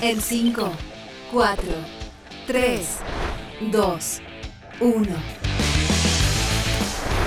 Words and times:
En 0.00 0.20
5, 0.20 0.70
4, 1.32 1.64
3, 2.46 2.86
2, 3.72 4.20
1. 4.80 5.08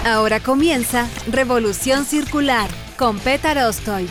Ahora 0.06 0.40
comienza 0.40 1.10
Revolución 1.28 2.06
Circular 2.06 2.70
con 2.98 3.20
Petar 3.20 3.58
Ostoich. 3.58 4.10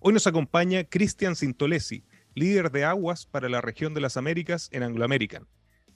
Hoy 0.00 0.12
nos 0.12 0.26
acompaña 0.26 0.82
Cristian 0.82 1.36
Sintolesi, 1.36 2.02
líder 2.34 2.72
de 2.72 2.86
aguas 2.86 3.24
para 3.24 3.48
la 3.48 3.60
región 3.60 3.94
de 3.94 4.00
las 4.00 4.16
Américas 4.16 4.68
en 4.72 4.82
Anglo 4.82 5.04
American. 5.04 5.46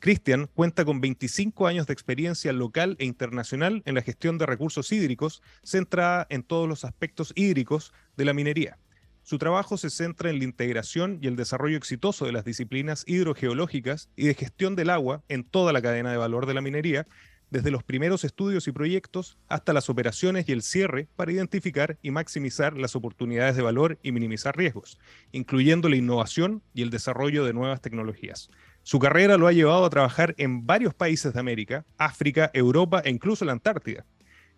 Cristian 0.04 0.50
cuenta 0.52 0.84
con 0.84 1.00
25 1.00 1.66
años 1.66 1.86
de 1.86 1.94
experiencia 1.94 2.52
local 2.52 2.94
e 2.98 3.06
internacional 3.06 3.82
en 3.86 3.94
la 3.94 4.02
gestión 4.02 4.36
de 4.36 4.44
recursos 4.44 4.92
hídricos, 4.92 5.40
centrada 5.62 6.26
en 6.28 6.42
todos 6.42 6.68
los 6.68 6.84
aspectos 6.84 7.32
hídricos 7.34 7.94
de 8.14 8.26
la 8.26 8.34
minería. 8.34 8.76
Su 9.22 9.38
trabajo 9.38 9.78
se 9.78 9.88
centra 9.88 10.28
en 10.28 10.40
la 10.40 10.44
integración 10.44 11.20
y 11.22 11.26
el 11.26 11.36
desarrollo 11.36 11.78
exitoso 11.78 12.26
de 12.26 12.32
las 12.32 12.44
disciplinas 12.44 13.04
hidrogeológicas 13.06 14.10
y 14.14 14.26
de 14.26 14.34
gestión 14.34 14.76
del 14.76 14.90
agua 14.90 15.22
en 15.30 15.42
toda 15.42 15.72
la 15.72 15.80
cadena 15.80 16.10
de 16.10 16.18
valor 16.18 16.44
de 16.44 16.52
la 16.52 16.60
minería, 16.60 17.06
desde 17.54 17.70
los 17.70 17.84
primeros 17.84 18.24
estudios 18.24 18.66
y 18.66 18.72
proyectos 18.72 19.38
hasta 19.48 19.72
las 19.72 19.88
operaciones 19.88 20.48
y 20.48 20.52
el 20.52 20.60
cierre 20.60 21.06
para 21.14 21.30
identificar 21.30 21.98
y 22.02 22.10
maximizar 22.10 22.76
las 22.76 22.96
oportunidades 22.96 23.54
de 23.54 23.62
valor 23.62 23.96
y 24.02 24.10
minimizar 24.10 24.56
riesgos, 24.56 24.98
incluyendo 25.30 25.88
la 25.88 25.94
innovación 25.94 26.62
y 26.74 26.82
el 26.82 26.90
desarrollo 26.90 27.44
de 27.44 27.52
nuevas 27.52 27.80
tecnologías. 27.80 28.50
Su 28.82 28.98
carrera 28.98 29.38
lo 29.38 29.46
ha 29.46 29.52
llevado 29.52 29.84
a 29.84 29.90
trabajar 29.90 30.34
en 30.36 30.66
varios 30.66 30.94
países 30.94 31.32
de 31.32 31.38
América, 31.38 31.86
África, 31.96 32.50
Europa 32.54 33.02
e 33.04 33.10
incluso 33.10 33.44
la 33.44 33.52
Antártida. 33.52 34.04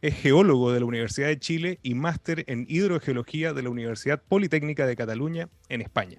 Es 0.00 0.15
geólogo 0.15 0.72
de 0.72 0.81
la 0.81 0.87
Universidad 0.87 1.28
de 1.28 1.38
Chile 1.38 1.78
y 1.82 1.92
máster 1.92 2.44
en 2.47 2.65
hidrogeología 2.66 3.53
de 3.53 3.62
la 3.62 3.69
Universidad 3.69 4.22
Politécnica 4.22 4.87
de 4.87 4.97
Cataluña 4.97 5.50
en 5.69 5.82
España. 5.82 6.19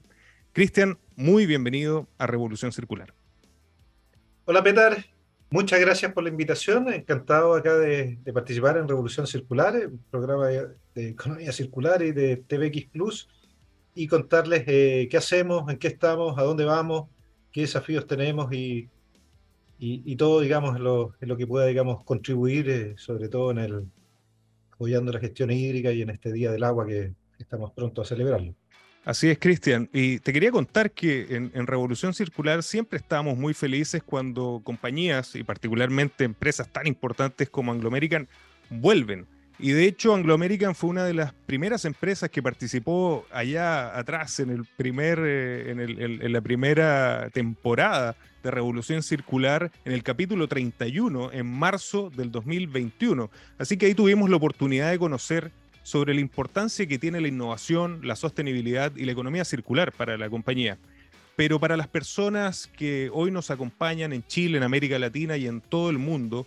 Cristian, 0.54 1.00
muy 1.16 1.48
bienvenido 1.48 2.08
a 2.20 2.28
Revolución 2.28 2.72
Circular. 2.72 3.16
Hola 4.46 4.62
Petar, 4.62 5.17
muchas 5.50 5.80
gracias 5.80 6.14
por 6.14 6.24
la 6.24 6.30
invitación. 6.30 6.92
Encantado 6.92 7.56
acá 7.56 7.76
de, 7.78 8.20
participar 8.34 8.78
en 8.78 8.88
Revolución 8.88 9.28
Circular, 9.28 9.76
un 9.88 10.04
programa 10.10 10.48
de, 10.48 11.10
economía 11.10 11.52
circular 11.52 12.02
y 12.02 12.12
de 12.12 12.38
TVX 12.38 12.88
Plus, 12.92 13.30
y 13.94 14.08
contarles 14.08 14.64
eh, 14.68 15.08
qué 15.10 15.18
hacemos, 15.18 15.70
en 15.70 15.78
qué 15.78 15.88
estamos, 15.88 16.38
a 16.38 16.44
dónde 16.44 16.66
vamos, 16.66 17.10
qué 17.52 17.62
desafíos 17.62 18.06
tenemos 18.08 18.52
y, 18.52 18.90
todo, 20.18 20.42
digamos, 20.42 20.80
lo, 20.80 21.14
lo, 21.20 21.38
que 21.38 21.48
pueda, 21.48 21.66
digamos, 21.66 22.04
contribuir, 22.04 22.70
eh, 22.70 22.96
sobre 22.98 23.30
todo 23.30 23.52
en 23.52 23.58
el 23.60 23.86
apoyando 24.72 25.12
la 25.12 25.20
gestión 25.20 25.50
hídrica 25.50 25.92
y 25.92 26.04
en 26.04 26.12
este 26.12 26.32
Día 26.32 26.52
del 26.52 26.64
Agua 26.64 26.86
que 26.86 27.14
estamos 27.40 27.72
pronto 27.72 28.02
a 28.02 28.06
celebrarlo. 28.06 28.54
Así 29.08 29.30
es, 29.30 29.40
Cristian. 29.40 29.90
Y 29.94 30.20
te 30.20 30.34
quería 30.34 30.52
contar 30.52 30.92
que 30.92 31.28
en, 31.30 31.50
en, 31.54 31.66
Revolución 31.66 32.14
Circular 32.14 32.62
siempre 32.62 33.00
estamos 33.00 33.38
muy 33.38 33.54
felices 33.54 34.04
cuando 34.04 34.60
compañías 34.66 35.34
y 35.36 35.44
particularmente 35.44 36.26
empresas 36.26 36.68
tan 36.68 36.88
importantes 36.88 37.50
como 37.50 37.72
Anglo 37.72 37.88
American 37.88 38.28
vuelven 38.70 39.26
y 39.60 39.72
de 39.72 39.86
hecho, 39.86 40.14
Anglo 40.14 40.36
American 40.36 40.76
fue 40.76 40.92
una 40.92 41.04
de 41.04 41.16
las 41.16 41.34
primeras 41.34 41.84
empresas 41.86 42.30
que 42.30 42.44
participó 42.44 43.26
allá 43.32 43.98
atrás 43.98 44.40
en, 44.40 44.52
el 44.52 44.66
primer, 44.66 45.20
eh, 45.24 45.72
en, 45.72 46.32
la 46.32 46.42
primera 46.42 47.30
temporada 47.32 48.16
de 48.44 48.52
Revolución 48.52 49.02
Circular, 49.02 49.72
en 49.84 49.94
el 49.94 50.04
capítulo 50.04 50.48
31, 50.48 51.32
en 51.32 51.48
marzo 51.48 52.12
del 52.16 52.32
2021. 52.32 53.32
Así 53.58 53.78
que 53.78 53.88
ahí 53.88 53.96
tuvimos 53.96 54.30
la 54.30 54.36
oportunidad 54.36 54.92
de 54.92 55.00
conocer 55.00 55.52
sobre 55.88 56.14
la 56.14 56.20
importancia 56.20 56.86
que 56.86 57.00
tiene 57.00 57.22
la 57.22 57.30
innovación, 57.30 58.02
la 58.04 58.18
sostenibilidad 58.18 58.92
y 58.98 59.06
la 59.06 59.14
economía 59.14 59.46
circular 59.46 59.94
para 59.94 60.18
la 60.18 60.30
compañía. 60.30 60.78
Pero 61.38 61.62
para 61.62 61.78
las 61.78 61.88
personas 61.88 62.68
que 62.76 63.10
hoy 63.14 63.32
nos 63.32 63.52
acompañan 63.52 64.12
en 64.12 64.22
Chile, 64.28 64.58
en 64.58 64.64
América 64.64 65.00
Latina 65.00 65.38
y 65.38 65.48
en 65.48 65.62
todo 65.62 65.90
el 65.90 65.98
mundo, 65.98 66.46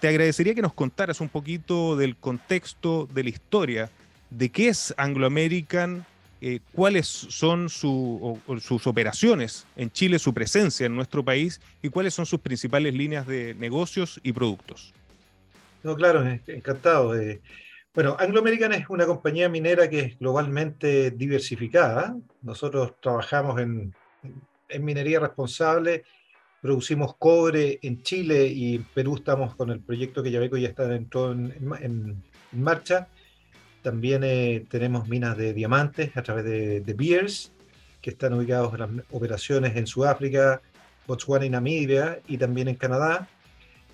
te 0.00 0.08
agradecería 0.08 0.54
que 0.54 0.60
nos 0.60 0.74
contaras 0.74 1.22
un 1.22 1.30
poquito 1.30 1.96
del 1.96 2.14
contexto, 2.16 3.08
de 3.14 3.22
la 3.22 3.30
historia, 3.30 3.90
de 4.28 4.50
qué 4.50 4.68
es 4.68 4.92
Anglo 4.98 5.26
American, 5.26 6.04
eh, 6.42 6.60
cuáles 6.72 7.06
son 7.06 7.70
sus 7.70 8.86
operaciones 8.86 9.64
en 9.76 9.90
Chile, 9.90 10.18
su 10.18 10.34
presencia 10.34 10.84
en 10.84 10.94
nuestro 10.94 11.24
país 11.24 11.62
y 11.80 11.88
cuáles 11.88 12.12
son 12.12 12.26
sus 12.26 12.40
principales 12.40 12.92
líneas 12.92 13.26
de 13.26 13.54
negocios 13.54 14.20
y 14.22 14.34
productos. 14.34 14.92
No, 15.82 15.96
claro, 15.96 16.22
encantado. 16.46 17.18
Eh. 17.18 17.40
Bueno, 17.98 18.16
Anglo 18.16 18.38
American 18.38 18.72
es 18.74 18.88
una 18.90 19.06
compañía 19.06 19.48
minera 19.48 19.90
que 19.90 19.98
es 19.98 20.18
globalmente 20.20 21.10
diversificada. 21.10 22.16
Nosotros 22.42 22.94
trabajamos 23.00 23.60
en, 23.60 23.92
en 24.68 24.84
minería 24.84 25.18
responsable 25.18 26.04
producimos 26.62 27.16
cobre 27.16 27.80
en 27.82 28.04
Chile 28.04 28.46
y 28.46 28.76
en 28.76 28.84
Perú 28.84 29.16
estamos 29.16 29.56
con 29.56 29.70
el 29.70 29.80
proyecto 29.80 30.22
que 30.22 30.30
Yabeco 30.30 30.56
ya 30.56 30.68
está 30.68 30.86
dentro 30.86 31.32
en, 31.32 31.52
en, 31.80 32.22
marcha. 32.52 33.08
También 33.82 34.22
eh, 34.22 34.64
tenemos 34.70 35.08
minas 35.08 35.36
de 35.36 35.52
diamantes 35.52 36.16
a 36.16 36.22
través 36.22 36.44
de, 36.44 36.80
de 36.82 36.94
Beers, 36.94 37.50
que 38.00 38.10
están 38.10 38.32
ubicados 38.34 38.74
en 38.74 38.78
las 38.78 38.90
operaciones 39.10 39.74
en 39.74 39.88
Sudáfrica, 39.88 40.62
Botswana 41.08 41.46
y 41.46 41.50
Namibia, 41.50 42.20
y 42.28 42.38
también 42.38 42.68
en 42.68 42.76
Canadá. 42.76 43.26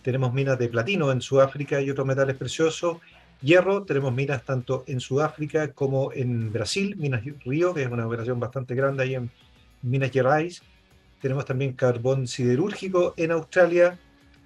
Tenemos 0.03 0.35
minas 0.35 0.59
de 0.59 0.69
platino 0.69 1.11
en 1.11 1.23
Sudáfrica 1.23 1.81
y 1.81 1.89
otros 1.89 2.07
metales 2.07 2.37
preciosos. 2.37 2.99
Hierro, 3.45 3.85
tenemos 3.85 4.13
minas 4.15 4.45
tanto 4.45 4.85
en 4.87 5.01
Sudáfrica 5.01 5.73
como 5.73 6.13
en 6.13 6.53
Brasil, 6.53 6.97
Minas 6.97 7.23
Río, 7.45 7.75
que 7.75 7.83
es 7.83 7.91
una 7.91 8.07
operación 8.07 8.41
bastante 8.41 8.75
grande 8.75 9.03
ahí 9.03 9.15
en 9.15 9.31
Minas 9.83 10.11
Gerais 10.11 10.63
tenemos 11.25 11.47
también 11.47 11.73
carbón 11.73 12.27
siderúrgico 12.27 13.15
en 13.17 13.31
Australia, 13.31 13.99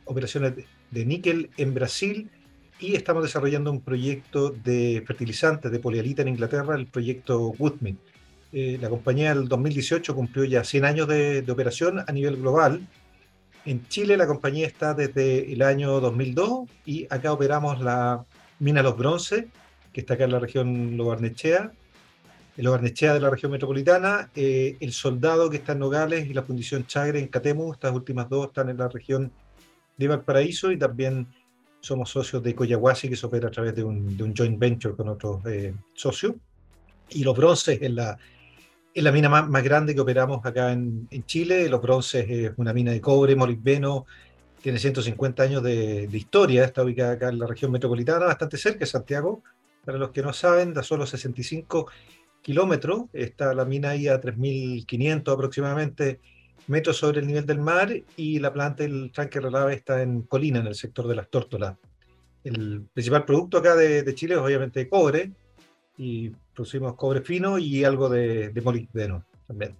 operaciones 0.04 0.52
de 0.92 1.04
níquel 1.04 1.50
en 1.56 1.74
Brasil 1.74 2.30
y 2.78 2.94
estamos 2.94 3.24
desarrollando 3.24 3.72
un 3.72 3.80
proyecto 3.80 4.50
de 4.50 5.02
fertilizantes 5.04 5.72
de 5.72 5.80
polialita 5.80 6.22
en 6.22 6.28
Inglaterra, 6.28 6.76
el 6.76 6.86
proyecto 6.86 7.52
Woodmead. 7.58 7.96
Eh, 8.52 8.78
la 8.80 8.88
compañía 8.88 9.34
del 9.34 9.48
2018 9.48 10.14
cumplió 10.14 10.44
ya 10.44 10.62
100 10.62 10.84
años 10.84 11.08
de, 11.08 11.44
operación 11.48 11.98
a 11.98 12.12
nivel 12.12 12.36
global. 12.36 12.86
En 13.64 13.84
Chile 13.88 14.16
la 14.16 14.28
compañía 14.28 14.68
está 14.68 14.94
desde 14.94 15.52
el 15.52 15.62
año 15.62 15.98
2002 15.98 16.68
y 16.86 17.08
acá 17.10 17.32
operamos 17.32 17.80
la 17.80 18.24
mina 18.58 18.82
Los 18.82 18.96
Bronce, 18.96 19.48
que 19.92 20.00
está 20.00 20.14
acá 20.14 20.24
en 20.24 20.32
la 20.32 20.38
región 20.38 20.96
Lobarnechea, 20.96 21.72
en 22.58 22.64
los 22.64 22.72
Barnechea 22.72 23.14
de 23.14 23.20
la 23.20 23.30
región 23.30 23.52
metropolitana, 23.52 24.30
eh, 24.34 24.76
el 24.80 24.92
Soldado 24.92 25.48
que 25.48 25.58
está 25.58 25.72
en 25.72 25.78
Nogales 25.78 26.26
y 26.28 26.34
la 26.34 26.42
Fundición 26.42 26.86
Chagre 26.86 27.20
en 27.20 27.28
Catemu, 27.28 27.72
estas 27.72 27.94
últimas 27.94 28.28
dos 28.28 28.48
están 28.48 28.68
en 28.68 28.78
la 28.78 28.88
región 28.88 29.30
de 29.96 30.08
Valparaíso 30.08 30.72
y 30.72 30.76
también 30.76 31.28
somos 31.80 32.10
socios 32.10 32.42
de 32.42 32.56
Coyahuasi 32.56 33.08
que 33.08 33.14
se 33.14 33.26
opera 33.26 33.46
a 33.46 33.50
través 33.52 33.76
de 33.76 33.84
un, 33.84 34.34
joint 34.36 34.58
venture 34.58 34.96
con 34.96 35.08
otros 35.08 35.46
eh, 35.46 35.72
socios. 35.94 36.34
Y 37.10 37.22
los 37.22 37.36
bronces 37.36 37.80
en 37.80 37.94
la, 37.94 38.18
en 38.92 39.04
la 39.04 39.12
mina 39.12 39.28
más, 39.28 39.62
grande 39.62 39.94
que 39.94 40.00
operamos 40.00 40.44
acá 40.44 40.72
en, 40.72 41.06
en, 41.12 41.24
Chile. 41.26 41.68
Los 41.68 41.80
bronces 41.80 42.26
es 42.28 42.52
una 42.56 42.72
mina 42.72 42.90
de 42.90 43.00
cobre, 43.00 43.36
molibdeno, 43.36 44.04
tiene 44.62 44.78
150 44.78 45.42
años 45.42 45.62
de, 45.62 46.06
de 46.08 46.18
historia, 46.18 46.64
está 46.64 46.82
ubicada 46.82 47.12
acá 47.12 47.28
en 47.28 47.38
la 47.38 47.46
región 47.46 47.70
metropolitana, 47.70 48.26
bastante 48.26 48.56
cerca 48.56 48.80
de 48.80 48.86
Santiago. 48.86 49.42
Para 49.84 49.98
los 49.98 50.10
que 50.10 50.22
no 50.22 50.32
saben, 50.32 50.74
da 50.74 50.82
solo 50.82 51.06
65 51.06 51.88
kilómetros, 52.42 53.02
está 53.12 53.54
la 53.54 53.64
mina 53.64 53.90
ahí 53.90 54.08
a 54.08 54.20
3.500 54.20 55.32
aproximadamente 55.32 56.20
metros 56.66 56.96
sobre 56.96 57.20
el 57.20 57.26
nivel 57.26 57.46
del 57.46 57.60
mar 57.60 57.90
y 58.16 58.38
la 58.38 58.52
planta 58.52 58.82
del 58.82 59.10
tranque 59.12 59.40
relave 59.40 59.74
está 59.74 60.02
en 60.02 60.22
Colina, 60.22 60.60
en 60.60 60.66
el 60.66 60.74
sector 60.74 61.08
de 61.08 61.16
las 61.16 61.28
tórtolas. 61.28 61.76
El 62.44 62.86
principal 62.92 63.24
producto 63.24 63.58
acá 63.58 63.74
de, 63.74 64.14
Chile 64.14 64.34
es 64.34 64.40
obviamente 64.40 64.88
cobre 64.88 65.32
y 65.96 66.30
producimos 66.54 66.94
cobre 66.94 67.22
fino 67.22 67.58
y 67.58 67.84
algo 67.84 68.08
de, 68.08 68.50
de 68.50 68.60
molibdeno 68.60 69.24
también. 69.46 69.76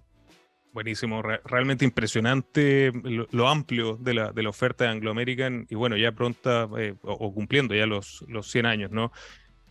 Buenísimo, 0.71 1.23
realmente 1.23 1.83
impresionante 1.83 2.91
lo, 3.31 3.49
amplio 3.49 3.97
de 3.97 4.13
la, 4.13 4.31
oferta 4.47 4.83
de 4.83 4.91
Anglo 4.91 5.09
American 5.09 5.65
y 5.67 5.75
bueno, 5.75 5.97
ya 5.97 6.11
pronta 6.11 6.69
eh, 6.77 6.93
o, 7.01 7.13
o, 7.13 7.33
cumpliendo 7.33 7.73
ya 7.73 7.87
los, 7.87 8.23
los 8.27 8.51
100 8.51 8.65
años, 8.67 8.91
¿no? 8.91 9.11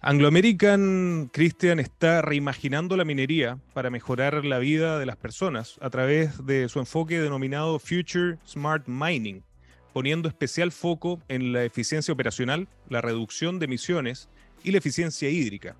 Anglo 0.00 0.29
American, 0.29 1.29
Christian, 1.33 1.81
está 1.81 2.23
reimaginando 2.23 2.97
la 2.97 3.05
minería 3.05 3.59
para 3.75 3.91
mejorar 3.91 4.45
la 4.45 4.61
vida 4.61 4.97
de 4.97 5.06
las 5.06 5.17
personas 5.17 5.77
a 5.81 5.91
través 5.91 6.47
de 6.47 6.69
su 6.69 6.79
enfoque 6.79 7.21
denominado 7.21 7.81
Future 7.81 8.39
Smart 8.47 8.87
Mining, 8.87 9.43
poniendo 9.93 10.29
especial 10.29 10.71
foco 10.71 11.21
en 11.27 11.53
la 11.53 11.65
eficiencia 11.65 12.15
operacional, 12.15 12.69
la 12.89 13.00
reducción 13.00 13.59
de 13.59 13.65
emisiones 13.65 14.29
y 14.62 14.71
la 14.71 14.79
eficiencia 14.79 15.31
hídrica. 15.31 15.75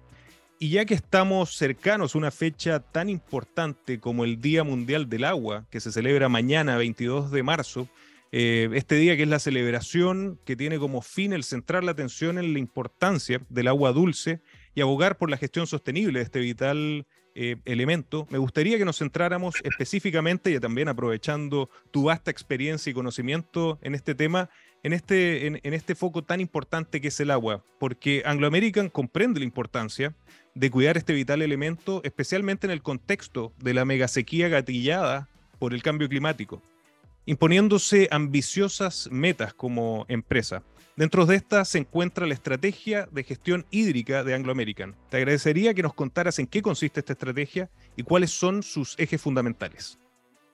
Y 0.61 0.71
ya 0.71 0.85
que 0.87 0.95
estamos 0.95 1.55
cercanos 1.57 2.15
a 2.15 2.19
una 2.19 2.33
fecha 2.33 2.81
tan 2.81 3.09
importante 3.09 4.01
como 4.01 4.25
el 4.25 4.41
Día 4.41 4.65
Mundial 4.65 5.09
del 5.09 5.25
Agua, 5.25 5.67
que 5.71 5.79
se 5.79 5.93
celebra 5.93 6.29
mañana 6.29 6.77
22 6.77 7.31
de 7.31 7.45
marzo, 7.45 7.89
eh, 8.33 8.69
este 8.73 8.97
día 8.97 9.17
que 9.17 9.23
es 9.23 9.29
la 9.29 9.39
celebración 9.39 10.41
que 10.45 10.57
tiene 10.57 10.81
como 10.81 11.01
fin 11.01 11.33
el 11.33 11.45
centrar 11.45 11.85
la 11.85 11.93
atención 11.93 12.39
en 12.39 12.53
la 12.53 12.59
importancia 12.59 13.41
del 13.49 13.69
agua 13.69 13.93
dulce 13.93 14.41
y 14.75 14.81
abogar 14.81 15.17
por 15.17 15.31
la 15.31 15.37
gestión 15.37 15.69
sostenible 15.69 16.19
de 16.19 16.25
este 16.25 16.41
vital 16.41 17.07
eh, 17.41 17.57
elemento, 17.65 18.27
me 18.31 18.39
gustaría 18.39 18.79
que 18.79 18.85
nos 18.85 18.99
centráramos 18.99 19.55
específicamente 19.63 20.51
y 20.51 20.59
también 20.59 20.89
aprovechando 20.89 21.71
tu 21.93 22.05
vasta 22.05 22.33
experiencia 22.33 22.91
y 22.91 22.95
conocimiento 22.95 23.79
en 23.81 23.95
este 23.95 24.17
tema, 24.17 24.51
en 24.83 24.93
este, 24.93 25.47
en, 25.47 25.61
en 25.63 25.73
este 25.73 25.95
foco 25.95 26.25
tan 26.25 26.41
importante 26.41 27.01
que 27.01 27.09
es 27.09 27.21
el 27.21 27.31
agua, 27.31 27.65
porque 27.79 28.25
Anglo 28.27 28.49
American 28.49 28.89
comprende 28.89 29.39
la 29.39 29.47
importancia 29.47 30.17
de 30.59 30.71
cuidar 30.71 30.97
este 30.97 31.13
vital 31.13 31.43
elemento, 31.43 32.01
especialmente 32.05 32.67
en 32.67 32.71
el 32.71 32.83
contexto 32.83 33.53
de 33.59 33.75
la 33.75 33.85
megasequía 33.85 34.49
gatillada 34.49 35.29
por 35.59 35.75
el 35.75 35.83
cambio 35.83 36.09
climático 36.09 36.63
imponiéndose 37.29 38.09
ambiciosas 38.11 39.07
metas 39.13 39.53
como 39.53 40.07
empresa. 40.09 40.63
Dentro 40.97 41.27
de 41.27 41.37
estas 41.37 41.69
se 41.69 41.77
encuentra 41.77 42.27
la 42.27 42.33
estrategia 42.33 43.07
de 43.13 43.23
gestión 43.23 43.67
hídrica 43.71 44.25
de 44.25 44.35
Anglo 44.35 44.51
American. 44.51 44.97
Te 45.11 45.19
agradecería 45.19 45.75
que 45.75 45.83
nos 45.83 45.93
contaras 45.93 46.39
en 46.39 46.47
qué 46.47 46.63
consiste 46.63 47.01
esta 47.01 47.13
estrategia 47.13 47.69
y 47.97 48.03
cuáles 48.03 48.31
son 48.31 48.63
sus 48.63 48.99
ejes 48.99 49.21
fundamentales. 49.21 49.99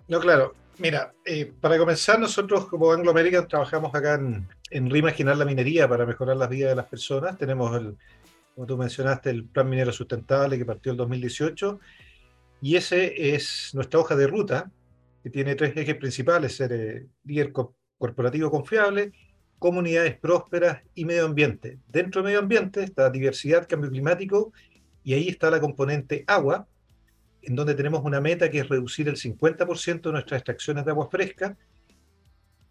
No, 0.09 0.19
claro. 0.19 0.57
Mira, 0.79 1.15
eh, 1.25 1.53
para 1.61 1.79
comenzar, 1.79 2.19
nosotros 2.19 2.67
como 2.67 2.91
Anglo 2.91 3.13
American 3.13 3.47
trabajamos 3.47 3.95
acá 3.95 4.15
en, 4.15 4.49
en, 4.71 4.91
reimaginar 4.91 5.37
la 5.37 5.45
minería 5.45 5.89
para 5.89 6.05
mejorar 6.05 6.37
las 6.37 6.49
vidas 6.49 6.71
de 6.71 6.77
las 6.77 6.87
personas. 6.87 7.39
Tenemos, 7.39 7.77
el, 7.77 7.97
como 8.55 8.67
tú 8.67 8.77
mencionaste, 8.77 9.31
el 9.31 9.45
Plan 9.47 9.69
Minero 9.69 9.93
Sustentable 9.93 10.57
que 10.57 10.65
partió 10.65 10.93
en 10.93 10.99
2018 10.99 11.81
y 12.63 12.77
ese 12.77 13.35
es 13.35 13.71
nuestra 13.75 14.01
hoja 14.01 14.17
de 14.17 14.27
ruta 14.27 14.71
que 15.23 15.31
tiene 15.31 15.55
tres 15.55 15.77
ejes 15.77 15.97
principales, 15.97 16.57
ser 16.57 16.73
eh, 16.73 17.07
líder 17.25 17.53
corporativo 17.99 18.51
confiable, 18.51 19.13
comunidades 19.59 20.19
prósperas 20.19 20.83
y 20.95 21.05
medio 21.05 21.25
ambiente. 21.25 21.79
Dentro 21.89 22.21
de 22.21 22.27
medio 22.27 22.41
ambiente 22.41 22.85
está 22.85 23.11
diversidad, 23.11 23.67
cambio 23.67 23.91
climático, 23.91 24.53
y 25.03 25.15
ahí 25.15 25.29
está 25.29 25.51
la 25.51 25.61
componente 25.61 26.25
agua, 26.27 26.69
en 27.43 27.57
donde 27.57 27.75
tenemos 27.75 28.05
una 28.05 28.21
meta 28.21 28.51
que 28.51 28.61
es 28.61 28.69
reducir 28.69 29.09
el 29.09 29.17
50% 29.17 30.03
de 30.03 30.13
nuestras 30.13 30.39
extracciones 30.39 30.85
de 30.85 30.91
agua 30.91 31.09
fresca 31.11 31.57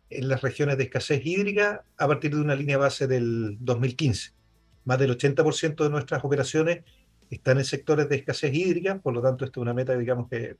en 0.10 0.28
las 0.28 0.42
regiones 0.42 0.78
de 0.78 0.84
escasez 0.84 1.26
hídrica 1.26 1.84
a 1.98 2.08
partir 2.08 2.36
de 2.36 2.42
una 2.42 2.56
línea 2.56 2.78
base 2.78 3.08
del 3.08 3.58
2015. 3.60 4.43
Más 4.86 5.00
del 5.00 5.18
80% 5.18 5.84
de 5.84 5.90
nuestras 5.90 6.24
operaciones 6.24 6.84
están 7.30 7.58
en 7.58 7.66
sectores 7.66 8.10
de 8.10 8.18
escasez 8.18 8.54
hídrica, 8.54 9.00
por 9.00 9.14
lo 9.14 9.22
tanto, 9.22 9.46
esta 9.46 9.60
es 9.60 9.62
una 9.62 9.74
meta, 9.74 9.98
digamos, 9.98 10.30
que 10.30 10.58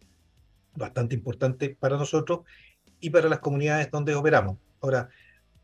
bastante 0.76 1.16
importante 1.16 1.76
para 1.80 1.98
nosotros 1.98 2.42
y 3.00 3.10
para 3.10 3.30
las 3.30 3.40
comunidades 3.40 3.92
donde 3.92 4.16
operamos. 4.16 4.58
Ahora, 4.82 5.10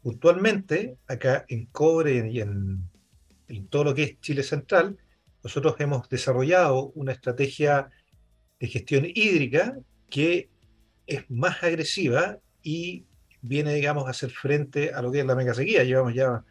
puntualmente, 0.02 0.98
acá 1.08 1.46
en 1.48 1.66
Cobre 1.68 2.30
y 2.30 2.42
en, 2.42 2.90
todo 3.70 3.86
lo 3.86 3.96
que 3.96 4.04
es 4.04 4.20
Chile 4.20 4.44
Central, 4.44 4.98
nosotros 5.44 5.76
hemos 5.80 6.08
desarrollado 6.10 6.92
una 6.96 7.14
estrategia 7.14 7.90
de 8.60 8.68
gestión 8.68 9.06
hídrica 9.08 9.78
que 10.10 10.50
es 11.08 11.30
más 11.30 11.64
agresiva 11.64 12.38
y 12.62 13.06
viene, 13.42 13.74
digamos, 13.74 14.06
a 14.06 14.12
hacer 14.12 14.30
frente 14.30 14.94
a 14.94 15.02
lo 15.02 15.12
que 15.12 15.22
es 15.22 15.26
la 15.26 15.36
mega 15.36 15.54
sequía. 15.54 15.84
Llevamos 15.84 16.14
ya 16.14 16.44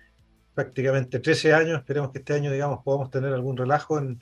prácticamente 0.59 1.21
13 1.21 1.53
años, 1.53 1.79
esperemos 1.79 2.11
que 2.11 2.19
este 2.19 2.35
año, 2.35 2.51
digamos, 2.51 2.83
podamos 2.83 3.13
tener 3.13 3.33
algún 3.33 3.57
relajo 3.57 3.97
en, 3.97 4.21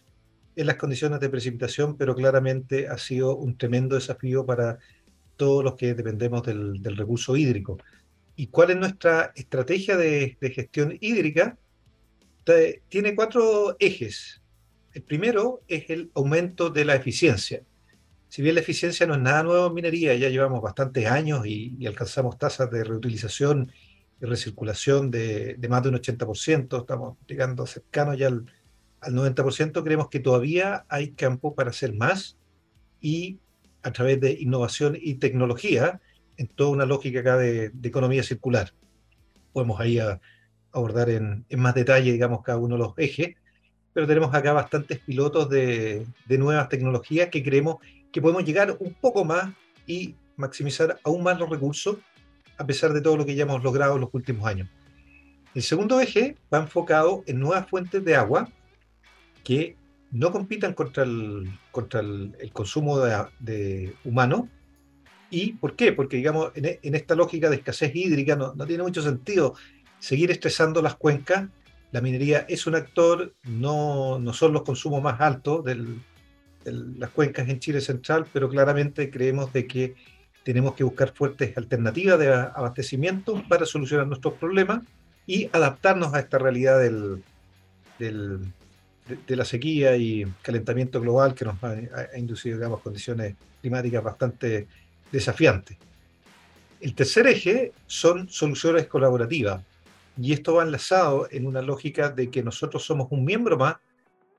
en 0.55 0.67
las 0.67 0.77
condiciones 0.77 1.19
de 1.19 1.31
precipitación, 1.31 1.97
pero 1.97 2.15
claramente 2.15 2.89
ha 2.89 2.99
sido 2.99 3.35
un 3.39 3.57
tremendo 3.57 3.95
desafío 3.95 4.45
para 4.45 4.79
todos 5.37 5.65
los 5.65 5.77
que 5.77 5.95
dependemos 5.95 6.43
del, 6.43 6.79
recurso 6.95 7.39
hídrico. 7.39 7.79
¿Y 8.37 8.49
cuál 8.49 8.73
es 8.73 8.77
nuestra 8.77 9.33
estrategia 9.35 9.97
de, 9.97 10.37
gestión 10.55 10.99
hídrica? 11.01 11.57
Tiene 12.91 13.15
cuatro 13.15 13.77
ejes. 13.79 14.43
El 14.93 15.05
primero 15.05 15.63
es 15.69 15.89
el 15.89 16.11
aumento 16.15 16.69
de 16.69 16.85
la 16.85 16.97
eficiencia. 16.97 17.63
Si 18.29 18.43
bien 18.43 18.57
la 18.57 18.61
eficiencia 18.61 19.07
no 19.07 19.15
es 19.15 19.21
nada 19.21 19.43
nuevo 19.43 19.69
en 19.69 19.75
minería, 19.75 20.15
ya 20.17 20.29
llevamos 20.29 20.61
bastantes 20.61 21.07
años 21.07 21.47
y, 21.47 21.87
alcanzamos 21.87 22.37
tasas 22.37 22.71
de 22.71 22.85
reutilización 22.85 23.73
y 24.21 24.25
recirculación 24.25 25.11
de, 25.11 25.55
de, 25.55 25.69
más 25.69 25.83
de 25.83 25.91
un 25.91 25.97
80%, 25.97 26.81
estamos 26.81 27.17
llegando 27.27 27.67
cercanos 27.67 28.19
ya 28.19 28.29
al 28.29 28.47
al 29.01 29.15
90%, 29.15 29.83
creemos 29.83 30.09
que 30.09 30.21
todavía 30.21 30.85
hay 30.89 31.11
campo 31.13 31.55
para 31.55 31.71
hacer 31.71 31.95
más 31.95 32.37
y 33.01 33.39
a 33.83 33.93
través 33.93 34.21
de 34.21 34.33
innovación 34.33 34.99
y 35.01 35.15
tecnología 35.15 36.01
en 36.37 36.49
toda 36.49 36.71
una 36.71 36.87
lógica 36.87 37.21
acá 37.21 37.37
de, 37.37 37.73
economía 37.83 38.23
circular. 38.23 38.73
Podemos 39.53 39.81
ahí 39.81 39.99
abordar 40.73 41.09
en, 41.11 41.47
más 41.57 41.75
detalle, 41.75 42.13
digamos, 42.13 42.43
cada 42.43 42.59
uno 42.59 42.75
de 42.77 42.83
los 42.83 42.95
ejes, 42.97 43.37
pero 43.93 44.07
tenemos 44.07 44.35
acá 44.35 44.53
bastantes 44.53 44.99
pilotos 44.99 45.49
de, 45.49 46.05
de 46.27 46.39
nuevas 46.39 46.69
tecnologías 46.69 47.29
que 47.31 47.43
creemos 47.43 47.77
que 48.13 48.21
podemos 48.21 48.45
llegar 48.45 48.77
un 48.81 48.93
poco 48.95 49.25
más 49.25 49.55
y 49.87 50.17
maximizar 50.37 50.99
aún 51.05 51.23
más 51.23 51.39
los 51.39 51.49
recursos 51.49 51.97
a 52.59 52.67
pesar 52.67 52.93
de 52.93 53.01
todo 53.01 53.17
lo 53.17 53.27
que 53.27 53.35
ya 53.35 53.45
hemos 53.45 53.63
logrado 53.63 53.95
en 53.95 54.03
los 54.03 54.11
últimos 54.13 54.47
años. 54.47 54.69
El 55.55 55.63
segundo 55.63 56.01
eje 56.01 56.37
va 56.53 56.59
enfocado 56.59 57.25
en 57.27 57.41
nuevas 57.41 57.69
fuentes 57.69 58.05
de 58.05 58.15
agua 58.15 58.49
que 59.43 59.77
no 60.11 60.33
compitan 60.33 60.75
contra 60.75 61.05
el, 61.05 61.51
consumo 62.53 62.99
de, 62.99 63.95
humano. 64.05 64.49
¿Y 65.31 65.55
por 65.55 65.75
qué? 65.75 65.93
Porque, 65.93 66.19
digamos, 66.19 66.53
en, 66.55 66.95
esta 66.95 67.15
lógica 67.15 67.49
de 67.51 67.57
escasez 67.57 67.95
hídrica 67.95 68.37
no, 68.37 68.53
tiene 68.67 68.83
mucho 68.83 69.03
sentido 69.03 69.55
seguir 69.99 70.31
estresando 70.31 70.83
las 70.83 70.97
cuencas. 70.97 71.49
La 71.93 72.01
minería 72.01 72.45
es 72.49 72.67
un 72.67 72.75
actor, 72.75 73.35
no, 73.45 74.19
no 74.19 74.33
son 74.33 74.53
los 74.53 74.63
consumos 74.63 75.03
más 75.03 75.21
altos 75.21 75.65
de 75.65 75.97
las 76.65 77.11
cuencas 77.11 77.49
en 77.49 77.61
Chile 77.61 77.81
Central, 77.81 78.27
pero 78.33 78.49
claramente 78.49 79.11
creemos 79.11 79.53
de 79.53 79.67
que 79.67 79.95
tenemos 80.47 80.75
que 80.75 80.85
buscar 80.85 81.13
fuertes 81.13 81.59
alternativas 81.59 82.21
de 82.21 82.33
abastecimiento 82.33 83.43
para 83.49 83.67
solucionar 83.67 84.07
nuestros 84.07 84.35
problemas 84.35 84.81
y 85.27 85.51
adaptarnos 85.53 86.15
a 86.15 86.21
esta 86.21 86.39
realidad 86.39 86.79
del, 86.79 87.21
de, 87.99 89.37
la 89.37 89.45
sequía 89.45 89.97
y 89.97 90.25
calentamiento 90.43 91.01
global 91.01 91.35
que 91.35 91.47
nos 91.47 91.57
ha, 91.65 92.17
inducido, 92.17 92.59
digamos, 92.59 92.81
condiciones 92.81 93.35
climáticas 93.61 94.05
bastante 94.05 94.69
desafiantes. 95.11 95.79
El 96.81 96.95
tercer 96.95 97.27
eje 97.27 97.73
son 97.89 98.29
soluciones 98.29 98.87
colaborativas. 98.87 99.61
Y 100.17 100.33
esto 100.33 100.55
va 100.55 100.63
enlazado 100.63 101.27
en 101.33 101.49
una 101.49 101.61
lógica 101.61 102.11
de 102.11 102.31
que 102.31 102.45
nosotros 102.45 102.85
somos 102.85 103.09
un 103.11 103.25
miembro 103.25 103.59
más 103.59 103.79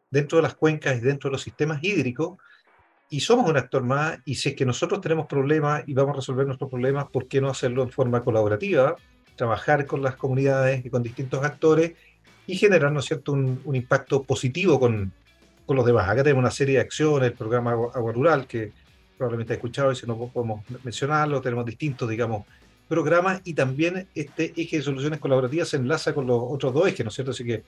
dentro 0.10 0.38
de 0.38 0.44
las 0.44 0.56
cuencas 0.56 1.00
y 1.00 1.02
dentro 1.02 1.30
de 1.30 1.34
los 1.34 1.42
sistemas 1.42 1.84
hídricos 1.84 2.38
y 3.10 3.22
somos 3.22 3.50
un 3.50 3.58
actor 3.58 3.84
más, 3.84 4.20
y 4.26 4.36
si 4.36 4.50
es 4.50 4.56
que 4.56 4.66
nosotros 4.66 5.00
tenemos 5.00 5.28
problemas 5.28 5.84
y 5.88 5.94
vamos 5.94 6.14
a 6.14 6.16
resolver 6.18 6.46
nuestros 6.46 6.70
problemas, 6.70 7.06
¿por 7.10 7.28
qué 7.28 7.40
no 7.40 7.50
hacerlo 7.50 7.84
en 7.84 7.90
forma 7.90 8.22
colaborativa? 8.22 8.96
Trabajar 9.36 9.86
con 9.86 10.02
las 10.02 10.16
comunidades 10.16 10.86
y 10.86 10.90
con 10.90 11.04
distintos 11.04 11.44
actores 11.44 11.94
y 12.48 12.56
generar, 12.58 12.92
¿no 12.92 13.00
es 13.00 13.06
cierto?, 13.06 13.32
un, 13.32 13.62
un 13.64 13.76
impacto 13.76 14.24
positivo 14.24 14.80
con, 14.80 15.14
con, 15.66 15.78
los 15.78 15.86
demás. 15.86 16.10
Acá 16.10 16.24
tenemos 16.24 16.42
una 16.42 16.52
serie 16.52 16.76
de 16.76 16.82
acciones, 16.82 17.32
el 17.32 17.38
programa 17.38 17.72
Agua, 17.72 18.12
Rural, 18.12 18.46
que 18.46 18.74
probablemente 19.18 19.54
ha 19.54 19.56
escuchado 19.56 19.92
y 19.92 19.96
si 19.96 20.06
no 20.06 20.18
podemos 20.28 20.64
mencionarlo, 20.84 21.42
tenemos 21.42 21.66
distintos, 21.66 22.10
digamos, 22.10 22.46
programas 22.90 23.42
y 23.44 23.54
también 23.54 24.08
este 24.16 24.54
eje 24.56 24.78
de 24.78 24.84
soluciones 24.84 25.20
colaborativas 25.20 25.70
se 25.70 25.78
enlaza 25.78 26.14
con 26.14 26.28
los 26.28 26.42
otros 26.42 26.74
dos 26.74 26.88
ejes, 26.88 27.06
¿no 27.06 27.10
es 27.10 27.16
cierto? 27.16 27.32
Así 27.32 27.44
que 27.44 27.64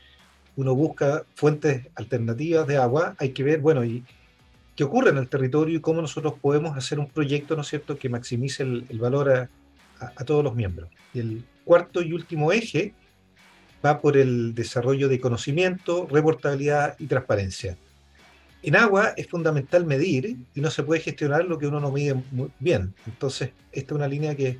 uno 0.56 0.76
busca 0.76 1.24
fuentes 1.36 1.88
alternativas 1.96 2.68
de 2.68 2.78
agua, 2.78 3.16
hay 3.18 3.30
que 3.30 3.44
ver, 3.44 3.60
bueno, 3.60 3.84
y 3.84 4.04
qué 4.80 4.86
ocurre 4.86 5.10
en 5.10 5.18
el 5.18 5.28
territorio 5.28 5.76
y 5.76 5.82
cómo 5.82 6.02
nosotros 6.02 6.36
podemos 6.42 6.78
hacer 6.78 7.00
un 7.00 7.10
proyecto, 7.10 7.54
¿no 7.54 7.64
es 7.64 7.68
cierto?, 7.68 7.98
que 7.98 8.08
maximice 8.08 8.64
el, 8.64 8.98
valor 8.98 9.30
a, 9.30 10.24
todos 10.24 10.42
los 10.42 10.56
miembros. 10.56 10.90
Y 11.14 11.20
el 11.20 11.44
cuarto 11.66 12.02
y 12.02 12.14
último 12.14 12.54
eje 12.54 12.94
va 13.86 14.00
por 14.00 14.16
el 14.16 14.56
desarrollo 14.56 15.10
de 15.10 15.20
conocimiento, 15.20 16.08
reportabilidad 16.10 16.96
y 16.98 17.08
transparencia. 17.08 17.76
En 18.64 18.78
agua 18.78 19.10
es 19.18 19.28
fundamental 19.28 19.86
medir 19.86 20.38
y 20.56 20.62
no 20.62 20.72
se 20.72 20.84
puede 20.84 21.02
gestionar 21.02 21.44
lo 21.44 21.60
que 21.60 21.68
uno 21.68 21.82
no 21.82 21.92
mide 21.92 22.16
bien. 22.60 22.94
Entonces, 23.06 23.52
esta 23.74 23.94
es 23.94 23.98
una 23.98 24.08
línea 24.08 24.34
que, 24.34 24.60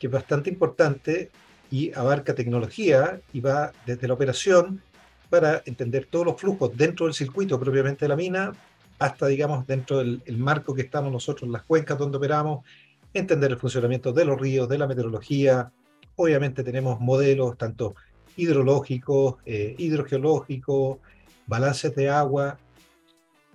que 0.00 0.08
es 0.08 0.12
bastante 0.12 0.50
importante 0.50 1.30
y 1.70 1.92
abarca 1.94 2.34
tecnología 2.34 3.20
y 3.32 3.38
va 3.38 3.70
desde 3.86 4.08
la 4.08 4.14
operación 4.14 4.82
para 5.30 5.62
entender 5.64 6.08
todos 6.10 6.26
los 6.26 6.40
flujos 6.40 6.76
dentro 6.76 7.06
del 7.06 7.14
circuito 7.14 7.60
propiamente 7.60 8.04
de 8.06 8.08
la 8.08 8.16
mina, 8.16 8.52
hasta, 8.98 9.26
digamos, 9.26 9.66
dentro 9.66 9.98
del 9.98 10.38
marco 10.38 10.74
que 10.74 10.82
estamos 10.82 11.12
nosotros, 11.12 11.50
las 11.50 11.62
cuencas 11.62 11.98
donde 11.98 12.18
operamos, 12.18 12.64
entender 13.12 13.52
el 13.52 13.58
funcionamiento 13.58 14.12
de 14.12 14.24
los 14.24 14.40
ríos, 14.40 14.68
de 14.68 14.78
la 14.78 14.86
meteorología. 14.86 15.72
Obviamente 16.16 16.62
tenemos 16.62 17.00
modelos 17.00 17.56
tanto 17.56 17.94
hidrológicos, 18.36 19.36
eh, 19.46 19.74
hidrogeológicos, 19.78 20.98
balances 21.46 21.94
de 21.94 22.10
agua, 22.10 22.58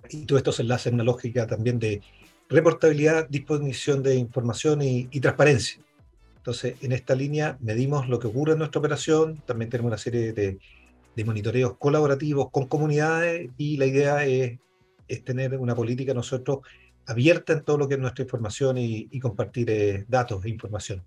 y 0.08 0.24
todo 0.24 0.38
esto 0.38 0.52
se 0.52 0.62
en 0.62 0.94
una 0.94 1.04
lógica 1.04 1.46
también 1.46 1.78
de 1.78 2.00
reportabilidad, 2.48 3.28
disposición 3.28 4.02
de 4.02 4.16
información 4.16 4.82
y, 4.82 5.08
y, 5.10 5.20
transparencia. 5.20 5.80
Entonces, 6.38 6.76
en 6.80 6.92
esta 6.92 7.14
línea 7.14 7.58
medimos 7.60 8.08
lo 8.08 8.18
que 8.18 8.26
ocurre 8.26 8.52
en 8.52 8.58
nuestra 8.58 8.78
operación, 8.78 9.36
también 9.46 9.70
tenemos 9.70 9.90
una 9.90 9.98
serie 9.98 10.32
de, 10.32 10.58
de 11.14 11.24
monitoreos 11.24 11.76
colaborativos 11.76 12.50
con 12.50 12.66
comunidades 12.66 13.50
y 13.58 13.76
la 13.76 13.86
idea 13.86 14.24
es 14.24 14.58
es 15.10 15.24
tener 15.24 15.56
una 15.56 15.74
política 15.74 16.14
nosotros 16.14 16.60
abierta 17.06 17.52
en 17.52 17.64
todo 17.64 17.78
lo 17.78 17.88
que 17.88 17.94
es 17.94 18.00
nuestra 18.00 18.22
información 18.22 18.78
y, 18.78 19.08
y 19.10 19.18
compartir 19.18 19.70
eh, 19.70 20.04
datos 20.08 20.44
e 20.44 20.48
información. 20.48 21.02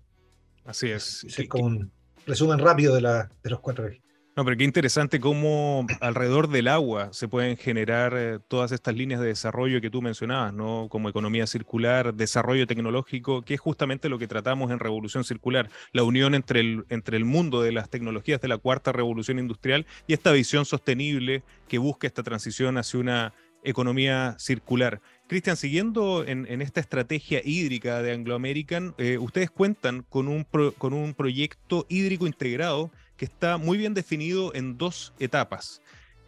Así 0.64 0.90
es. 0.90 1.24
Es 1.24 1.48
como 1.48 1.64
un 1.64 1.90
resumen 2.26 2.58
rápido 2.58 2.94
de, 2.94 3.00
la, 3.00 3.30
de 3.42 3.50
los 3.50 3.60
cuatro 3.60 3.86
ejes. 3.86 4.04
No, 4.36 4.44
pero 4.44 4.56
qué 4.56 4.64
interesante 4.64 5.20
cómo 5.20 5.86
alrededor 6.00 6.48
del 6.48 6.66
agua 6.66 7.10
se 7.12 7.28
pueden 7.28 7.56
generar 7.56 8.14
eh, 8.16 8.40
todas 8.48 8.72
estas 8.72 8.96
líneas 8.96 9.20
de 9.20 9.28
desarrollo 9.28 9.80
que 9.80 9.90
tú 9.90 10.02
mencionabas, 10.02 10.52
¿no? 10.52 10.88
Como 10.90 11.08
economía 11.08 11.46
circular, 11.46 12.12
desarrollo 12.12 12.66
tecnológico, 12.66 13.42
que 13.42 13.54
es 13.54 13.60
justamente 13.60 14.08
lo 14.08 14.18
que 14.18 14.26
tratamos 14.26 14.72
en 14.72 14.80
Revolución 14.80 15.22
Circular, 15.22 15.70
la 15.92 16.02
unión 16.02 16.34
entre 16.34 16.58
el, 16.58 16.84
entre 16.88 17.16
el 17.16 17.24
mundo 17.24 17.62
de 17.62 17.70
las 17.70 17.88
tecnologías 17.90 18.40
de 18.40 18.48
la 18.48 18.58
cuarta 18.58 18.90
revolución 18.90 19.38
industrial 19.38 19.86
y 20.08 20.14
esta 20.14 20.32
visión 20.32 20.64
sostenible 20.64 21.44
que 21.68 21.78
busca 21.78 22.08
esta 22.08 22.24
transición 22.24 22.76
hacia 22.76 22.98
una 22.98 23.34
economía 23.64 24.36
circular. 24.38 25.00
Cristian, 25.26 25.56
siguiendo 25.56 26.24
en, 26.24 26.62
esta 26.62 26.80
estrategia 26.80 27.40
hídrica 27.44 28.02
de 28.02 28.12
Anglo 28.12 28.34
American, 28.34 28.94
eh, 28.98 29.18
ustedes 29.18 29.50
cuentan 29.50 30.04
con 30.08 30.28
un, 30.28 30.44
con 30.78 30.92
un 30.92 31.14
proyecto 31.14 31.86
hídrico 31.88 32.26
integrado 32.26 32.90
que 33.16 33.24
está 33.24 33.56
muy 33.56 33.78
bien 33.78 33.94
definido 33.94 34.54
en 34.54 34.76
dos 34.76 35.12
etapas 35.18 35.80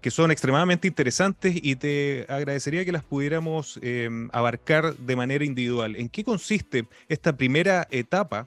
que 0.06 0.10
son 0.12 0.30
extremadamente 0.30 0.86
interesantes 0.86 1.56
y 1.60 1.74
te 1.74 2.26
agradecería 2.28 2.84
que 2.84 2.92
las 2.92 3.02
pudiéramos 3.02 3.80
eh, 3.82 4.08
abarcar 4.30 4.94
de 4.96 5.16
manera 5.16 5.44
individual. 5.44 5.96
¿En 5.96 6.08
qué 6.08 6.22
consiste 6.22 6.86
esta 7.08 7.36
primera 7.36 7.88
etapa 7.90 8.46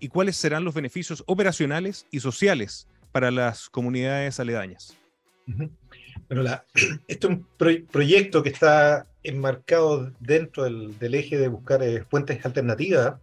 y 0.00 0.08
cuáles 0.08 0.36
serán 0.36 0.64
los 0.64 0.74
beneficios 0.74 1.22
operacionales 1.28 2.06
y 2.10 2.18
sociales 2.18 2.88
para 3.12 3.30
las 3.30 3.70
comunidades 3.70 4.40
aledañas? 4.40 4.96
Bueno, 5.46 6.42
la, 6.42 6.64
este 7.08 7.26
es 7.26 7.32
un 7.32 7.46
pro 7.56 7.70
proyecto 7.90 8.42
que 8.42 8.50
está 8.50 9.06
enmarcado 9.22 10.12
dentro 10.20 10.64
del, 10.64 10.98
del 10.98 11.14
eje 11.14 11.38
de 11.38 11.48
buscar 11.48 11.82
eh, 11.82 12.04
fuentes 12.08 12.44
alternativas 12.44 13.16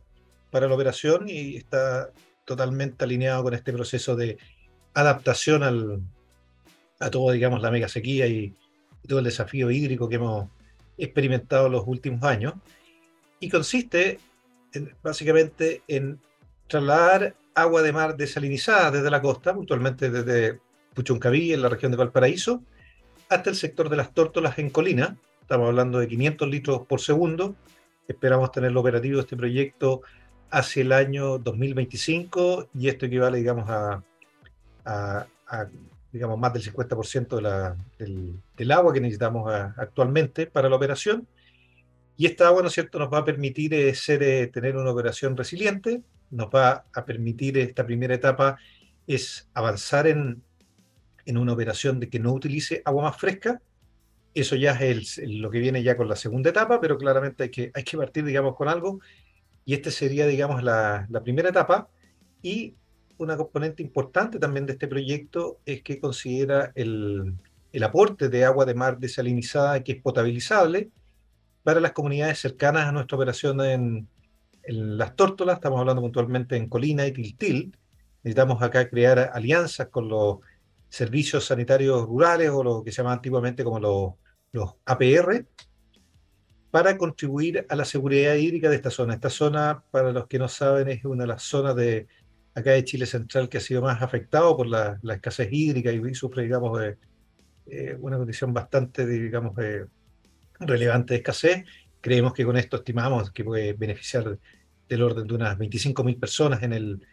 para 0.52 0.68
la 0.68 0.76
operación 0.76 1.28
y 1.28 1.58
está 1.58 2.12
totalmente 2.46 3.04
alineado 3.04 3.44
con 3.44 3.54
este 3.54 3.74
proceso 3.74 4.16
de 4.16 4.38
adaptación 4.94 5.64
al, 5.64 6.02
a 7.00 7.10
todo, 7.10 7.32
digamos, 7.32 7.62
la 7.62 7.72
mega 7.72 7.88
sequía 7.88 8.28
y, 8.28 8.54
y 9.04 9.08
todo 9.08 9.20
el 9.20 9.26
desafío 9.26 9.72
hídrico 9.72 10.08
que 10.08 10.16
hemos 10.16 10.50
experimentado 10.98 11.70
los 11.70 11.84
últimos 11.88 12.24
años. 12.24 12.54
Y 13.40 13.50
consiste 13.50 14.20
en, 14.74 14.96
básicamente 15.02 15.82
en 15.88 16.20
trasladar 16.68 17.36
agua 17.56 17.82
de 17.82 17.92
mar 17.92 18.16
desalinizada 18.16 18.92
desde 18.92 19.12
la 19.12 19.22
costa, 19.22 19.54
puntualmente 19.54 20.10
desde 20.10 20.60
Puchuncaví, 20.94 21.54
en 21.54 21.62
la 21.62 21.70
región 21.70 21.92
de 21.92 21.98
Valparaíso, 21.98 22.64
hasta 23.30 23.50
el 23.50 23.56
sector 23.56 23.90
de 23.90 23.98
las 23.98 24.14
tórtolas 24.14 24.58
en 24.60 24.70
Colina. 24.70 25.18
Estamos 25.42 25.68
hablando 25.68 26.00
de 26.00 26.08
500 26.08 26.48
litros 26.50 26.82
por 26.88 27.02
segundo. 27.02 27.56
Esperamos 28.08 28.52
tenerlo 28.52 28.82
operativo 28.82 29.20
este 29.20 29.36
proyecto 29.36 30.02
hacia 30.50 30.82
el 30.82 30.92
año 30.92 31.38
2025 31.40 32.70
y 32.76 32.88
esto 32.88 33.08
equivale, 33.08 33.40
digamos, 33.40 33.70
a, 33.70 34.04
a, 34.86 35.26
a 35.48 35.68
digamos, 36.12 36.38
más 36.38 36.54
del 36.54 36.64
50% 36.64 37.36
de 37.36 37.42
la, 37.42 37.76
del, 37.98 38.40
del, 38.56 38.72
agua 38.72 38.94
que 38.94 39.02
necesitamos 39.02 39.52
a, 39.52 39.74
actualmente 39.78 40.46
para 40.46 40.70
la 40.70 40.76
operación. 40.76 41.28
Y 42.16 42.28
esta 42.28 42.48
agua, 42.48 42.62
¿no 42.62 42.68
es 42.68 42.74
cierto?, 42.74 43.00
nos 43.00 43.12
va 43.12 43.20
a 43.20 43.26
permitir 43.26 43.74
eh, 43.74 43.96
ser, 43.96 44.22
eh, 44.22 44.48
tener 44.48 44.78
una 44.78 44.92
operación 44.92 45.36
resiliente, 45.36 46.02
nos 46.30 46.48
va 46.48 46.86
a 46.94 47.06
permitir 47.06 47.58
esta 47.58 47.86
primera 47.86 48.14
etapa 48.14 48.58
es 49.08 49.50
avanzar 49.54 50.08
en, 50.08 50.42
en 51.26 51.38
una 51.38 51.54
operación 51.54 52.00
de 52.00 52.10
que 52.10 52.20
no 52.20 52.34
utilice 52.34 52.82
agua 52.86 53.04
más 53.04 53.18
fresca. 53.18 53.62
Eso 54.34 54.56
ya 54.56 54.72
es 54.74 55.18
el, 55.18 55.42
lo 55.42 55.52
que 55.52 55.60
viene 55.60 55.84
ya 55.84 55.96
con 55.96 56.08
la 56.08 56.16
segunda 56.16 56.50
etapa, 56.50 56.82
pero 56.82 56.98
claramente 56.98 57.44
hay 57.44 57.50
que, 57.50 57.72
hay 57.74 57.84
que 57.84 57.98
partir, 57.98 58.26
digamos, 58.26 58.56
con 58.56 58.68
algo. 58.68 59.00
Y 59.66 59.74
este 59.74 59.92
sería, 59.92 60.26
digamos, 60.28 60.64
la, 60.64 61.08
la 61.10 61.22
primera 61.22 61.50
etapa. 61.50 61.88
Y 62.42 62.76
una 63.18 63.38
componente 63.38 63.84
importante 63.84 64.40
también 64.40 64.66
de 64.66 64.74
este 64.74 64.88
proyecto 64.88 65.60
es 65.66 65.84
que 65.84 66.00
considera 66.00 66.72
el, 66.76 67.36
el 67.72 67.84
aporte 67.84 68.30
de 68.30 68.44
agua 68.44 68.66
de 68.66 68.74
mar 68.74 68.98
desalinizada 68.98 69.84
que 69.84 69.94
es 69.94 70.02
potabilizable 70.02 70.90
para 71.64 71.80
las 71.80 71.94
comunidades 71.94 72.40
cercanas 72.40 72.88
a 72.88 72.92
nuestra 72.92 73.16
operación 73.16 73.62
en, 73.62 74.08
en 74.64 74.98
las 74.98 75.16
tórtolas. 75.16 75.56
Estamos 75.56 75.80
hablando 75.80 76.02
puntualmente 76.02 76.58
en 76.58 76.68
Colina 76.68 77.06
y 77.06 77.12
Tiltil. 77.12 77.78
Necesitamos 78.24 78.62
acá 78.62 78.90
crear 78.90 79.32
alianzas 79.34 79.88
con 79.88 80.08
los 80.08 80.40
servicios 80.94 81.46
sanitarios 81.46 82.06
rurales 82.06 82.52
o 82.52 82.64
lo 82.64 82.84
que 82.84 82.92
se 82.92 82.98
llama 82.98 83.14
antiguamente 83.14 83.64
como 83.64 83.80
los, 83.80 84.14
los 84.52 84.76
APR, 84.86 85.44
para 86.70 86.96
contribuir 87.00 87.66
a 87.68 87.76
la 87.76 87.84
seguridad 87.84 88.36
hídrica 88.36 88.70
de 88.70 88.76
esta 88.76 88.92
zona. 88.92 89.16
Esta 89.16 89.32
zona, 89.32 89.84
para 89.90 90.12
los 90.12 90.28
que 90.28 90.38
no 90.38 90.48
saben, 90.48 90.90
es 90.90 91.04
una 91.04 91.24
de 91.24 91.30
las 91.30 91.42
zonas 91.42 91.76
de 91.76 92.06
acá 92.54 92.74
de 92.74 92.84
Chile 92.84 93.08
Central 93.08 93.50
que 93.50 93.58
ha 93.58 93.62
sido 93.62 93.82
más 93.82 94.04
afectado 94.04 94.56
por 94.56 94.68
la, 94.68 95.00
la 95.02 95.16
escasez 95.16 95.50
hídrica 95.52 95.92
y 95.92 96.14
sufre, 96.14 96.44
digamos, 96.44 96.80
eh, 96.80 96.98
eh, 97.66 97.98
una 98.00 98.18
condición 98.18 98.54
bastante, 98.54 99.08
digamos, 99.08 99.58
eh, 99.58 99.86
relevante 100.60 101.16
de 101.16 101.18
escasez. 101.18 101.66
Creemos 102.02 102.34
que 102.36 102.46
con 102.46 102.56
esto 102.56 102.78
estimamos 102.78 103.32
que 103.32 103.44
puede 103.44 103.74
beneficiar 103.74 104.38
del 104.88 105.02
orden 105.02 105.26
de 105.26 105.34
unas 105.34 105.58
25.000 105.58 106.20
personas 106.20 106.62
en 106.62 106.74
el, 106.74 107.08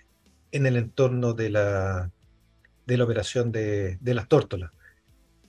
en 0.53 0.67
el 0.67 0.77
entorno 0.77 1.33
de 1.33 1.49
la, 1.49 2.11
de 2.91 2.99
la 2.99 3.05
operación 3.05 3.53
de, 3.53 3.99
de 4.01 4.15
las 4.15 4.27
tórtolas. 4.27 4.73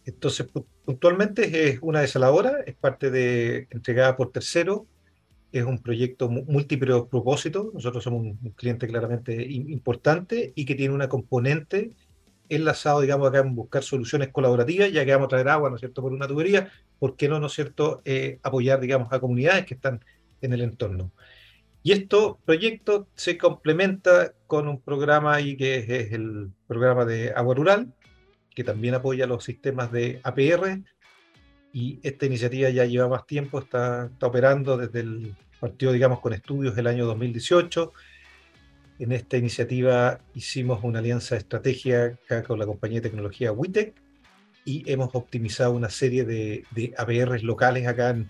Entonces, 0.06 0.48
puntualmente 0.86 1.70
es 1.70 1.80
una 1.82 2.02
desaladora, 2.02 2.62
es 2.66 2.76
parte 2.76 3.10
de 3.10 3.68
entregada 3.72 4.16
por 4.16 4.32
tercero, 4.32 4.86
es 5.52 5.64
un 5.64 5.80
proyecto 5.80 6.30
multipropósito, 6.30 7.72
nosotros 7.74 8.04
somos 8.04 8.22
un, 8.22 8.38
cliente 8.56 8.88
claramente 8.88 9.44
importante 9.44 10.54
y 10.56 10.66
que 10.66 10.76
tiene 10.76 10.94
una 10.94 11.10
componente 11.10 11.92
enlazado, 12.48 13.02
digamos, 13.02 13.28
acá 13.28 13.40
en 13.40 13.56
buscar 13.56 13.84
soluciones 13.84 14.30
colaborativas, 14.30 14.92
ya 14.92 15.04
que 15.04 15.12
vamos 15.12 15.26
a 15.26 15.30
traer 15.30 15.50
agua, 15.50 15.70
¿no 15.70 15.76
es 15.76 15.80
cierto?, 15.80 16.02
por 16.02 16.14
una 16.14 16.28
tubería, 16.28 16.70
¿por 17.00 17.16
qué 17.16 17.28
no, 17.28 17.40
¿no 17.40 17.48
es 17.48 17.54
cierto?, 17.54 18.02
eh, 18.06 18.40
apoyar, 18.44 18.80
digamos, 18.80 19.12
a 19.12 19.20
comunidades 19.20 19.66
que 19.66 19.74
están 19.74 20.04
en 20.42 20.54
el 20.54 20.62
entorno. 20.62 21.12
Y 21.84 21.94
este 21.94 22.18
proyecto 22.46 23.08
se 23.16 23.38
complementa 23.38 24.34
con 24.48 24.68
un 24.68 24.80
programa 24.82 25.34
ahí 25.34 25.58
que 25.58 25.78
es, 25.78 25.90
es, 25.90 26.14
el 26.14 26.52
programa 26.68 27.06
de 27.06 27.32
agua 27.36 27.56
rural, 27.56 27.94
que 28.54 28.64
también 28.64 28.94
apoya 28.94 29.26
los 29.26 29.44
sistemas 29.44 29.92
de 29.92 30.20
APR, 30.24 30.82
y 31.74 32.00
esta 32.04 32.26
iniciativa 32.26 32.70
ya 32.70 32.86
lleva 32.86 33.08
más 33.08 33.26
tiempo, 33.26 33.60
está, 33.60 34.10
está 34.12 34.28
operando 34.28 34.78
desde 34.78 35.00
el 35.00 35.36
partido, 35.60 35.92
digamos, 35.94 36.20
con 36.20 36.34
estudios 36.34 36.76
del 36.76 36.88
año 36.88 37.06
2018. 37.06 37.94
En 39.00 39.12
esta 39.14 39.38
iniciativa 39.38 40.20
hicimos 40.36 40.84
una 40.84 41.00
alianza 41.00 41.38
estratégica 41.38 42.18
con 42.46 42.60
la 42.60 42.66
compañía 42.66 43.00
de 43.00 43.10
tecnología 43.10 43.52
WITEC 43.52 43.96
y 44.66 44.84
hemos 44.92 45.10
optimizado 45.16 45.72
una 45.72 45.90
serie 45.90 46.26
de, 46.26 46.66
de 46.72 46.94
APRs 46.98 47.42
locales 47.44 47.88
acá 47.88 48.10
en, 48.10 48.30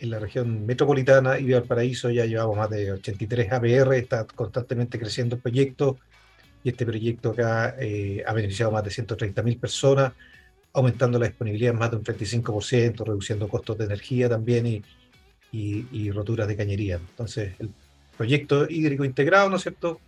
en, 0.00 0.10
la 0.10 0.18
región 0.18 0.66
metropolitana 0.66 1.38
y 1.38 1.52
Valparaíso. 1.52 2.10
Ya 2.10 2.24
llevamos 2.26 2.56
más 2.56 2.70
de 2.70 2.92
83 2.92 3.52
APR, 3.52 3.94
está 3.94 4.26
constantemente 4.26 4.98
creciendo 4.98 5.36
el 5.36 5.42
proyecto 5.42 5.98
y 6.62 6.70
este 6.70 6.84
proyecto 6.84 7.30
acá 7.30 7.76
eh, 7.78 8.22
ha 8.26 8.32
beneficiado 8.32 8.72
más 8.72 8.84
de 8.84 8.90
130.000 8.90 9.58
personas 9.58 10.12
aumentando 10.72 11.18
la 11.18 11.26
disponibilidad 11.26 11.72
en 11.72 11.78
más 11.78 11.90
de 11.90 11.96
un 11.96 12.04
35%, 12.04 13.04
reduciendo 13.04 13.48
costos 13.48 13.76
de 13.78 13.86
energía 13.86 14.28
también 14.28 14.66
y, 14.66 14.84
y, 15.50 16.10
roturas 16.12 16.46
de 16.46 16.56
cañería. 16.56 16.96
Entonces, 16.96 17.54
el 17.58 17.70
proyecto 18.16 18.68
hídrico 18.70 19.04
integrado, 19.04 19.50
¿no 19.50 19.56
es 19.56 19.62
cierto? 19.62 20.00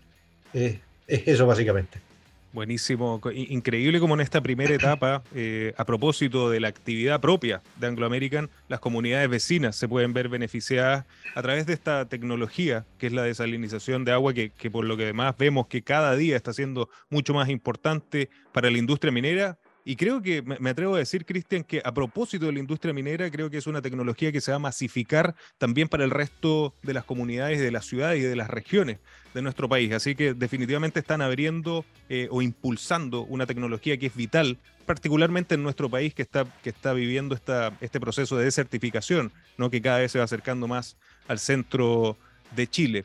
es 0.52 0.78
eso 1.08 1.46
básicamente. 1.46 2.11
Buenísimo, 2.52 3.18
increíble 3.34 3.98
como 3.98 4.12
en 4.12 4.20
esta 4.20 4.42
primera 4.42 4.74
etapa, 4.74 5.22
eh, 5.34 5.72
a 5.78 5.86
propósito 5.86 6.50
de 6.50 6.60
la 6.60 6.68
actividad 6.68 7.18
propia 7.18 7.62
de 7.76 7.86
Anglo 7.86 8.04
American, 8.04 8.50
las 8.68 8.78
comunidades 8.78 9.30
vecinas 9.30 9.74
se 9.74 9.88
pueden 9.88 10.12
ver 10.12 10.28
beneficiadas 10.28 11.06
a 11.34 11.40
través 11.40 11.64
de 11.64 11.72
esta 11.72 12.06
tecnología 12.10 12.84
que 12.98 13.06
es 13.06 13.14
la 13.14 13.22
desalinización 13.22 14.04
de 14.04 14.12
agua, 14.12 14.34
que, 14.34 14.50
que 14.50 14.70
por 14.70 14.84
lo 14.84 14.98
que 14.98 15.04
además 15.04 15.34
vemos 15.38 15.66
que 15.66 15.80
cada 15.80 16.14
día 16.14 16.36
está 16.36 16.52
siendo 16.52 16.90
mucho 17.08 17.32
más 17.32 17.48
importante 17.48 18.28
para 18.52 18.70
la 18.70 18.76
industria 18.76 19.12
minera, 19.12 19.56
y 19.84 19.96
creo 19.96 20.22
que 20.22 20.42
me 20.42 20.70
atrevo 20.70 20.94
a 20.94 20.98
decir, 20.98 21.24
Cristian, 21.24 21.64
que 21.64 21.82
a 21.84 21.92
propósito 21.92 22.46
de 22.46 22.52
la 22.52 22.60
industria 22.60 22.94
minera, 22.94 23.30
creo 23.30 23.50
que 23.50 23.58
es 23.58 23.66
una 23.66 23.82
tecnología 23.82 24.30
que 24.30 24.40
se 24.40 24.52
va 24.52 24.56
a 24.56 24.60
masificar 24.60 25.34
también 25.58 25.88
para 25.88 26.04
el 26.04 26.10
resto 26.10 26.74
de 26.82 26.94
las 26.94 27.04
comunidades 27.04 27.60
de 27.60 27.70
las 27.70 27.86
ciudades 27.86 28.20
y 28.20 28.22
de 28.22 28.36
las 28.36 28.48
regiones 28.48 28.98
de 29.34 29.42
nuestro 29.42 29.68
país. 29.68 29.92
Así 29.92 30.14
que 30.14 30.34
definitivamente 30.34 31.00
están 31.00 31.22
abriendo 31.22 31.84
eh, 32.08 32.28
o 32.30 32.42
impulsando 32.42 33.22
una 33.22 33.46
tecnología 33.46 33.96
que 33.96 34.06
es 34.06 34.14
vital, 34.14 34.58
particularmente 34.86 35.54
en 35.54 35.62
nuestro 35.62 35.88
país 35.88 36.14
que 36.14 36.22
está, 36.22 36.44
que 36.62 36.70
está 36.70 36.92
viviendo 36.92 37.34
esta, 37.34 37.76
este 37.80 38.00
proceso 38.00 38.36
de 38.36 38.44
desertificación, 38.44 39.32
¿no? 39.56 39.70
que 39.70 39.80
cada 39.80 39.98
vez 39.98 40.12
se 40.12 40.18
va 40.18 40.24
acercando 40.24 40.68
más 40.68 40.96
al 41.28 41.38
centro 41.38 42.18
de 42.54 42.66
Chile. 42.66 43.04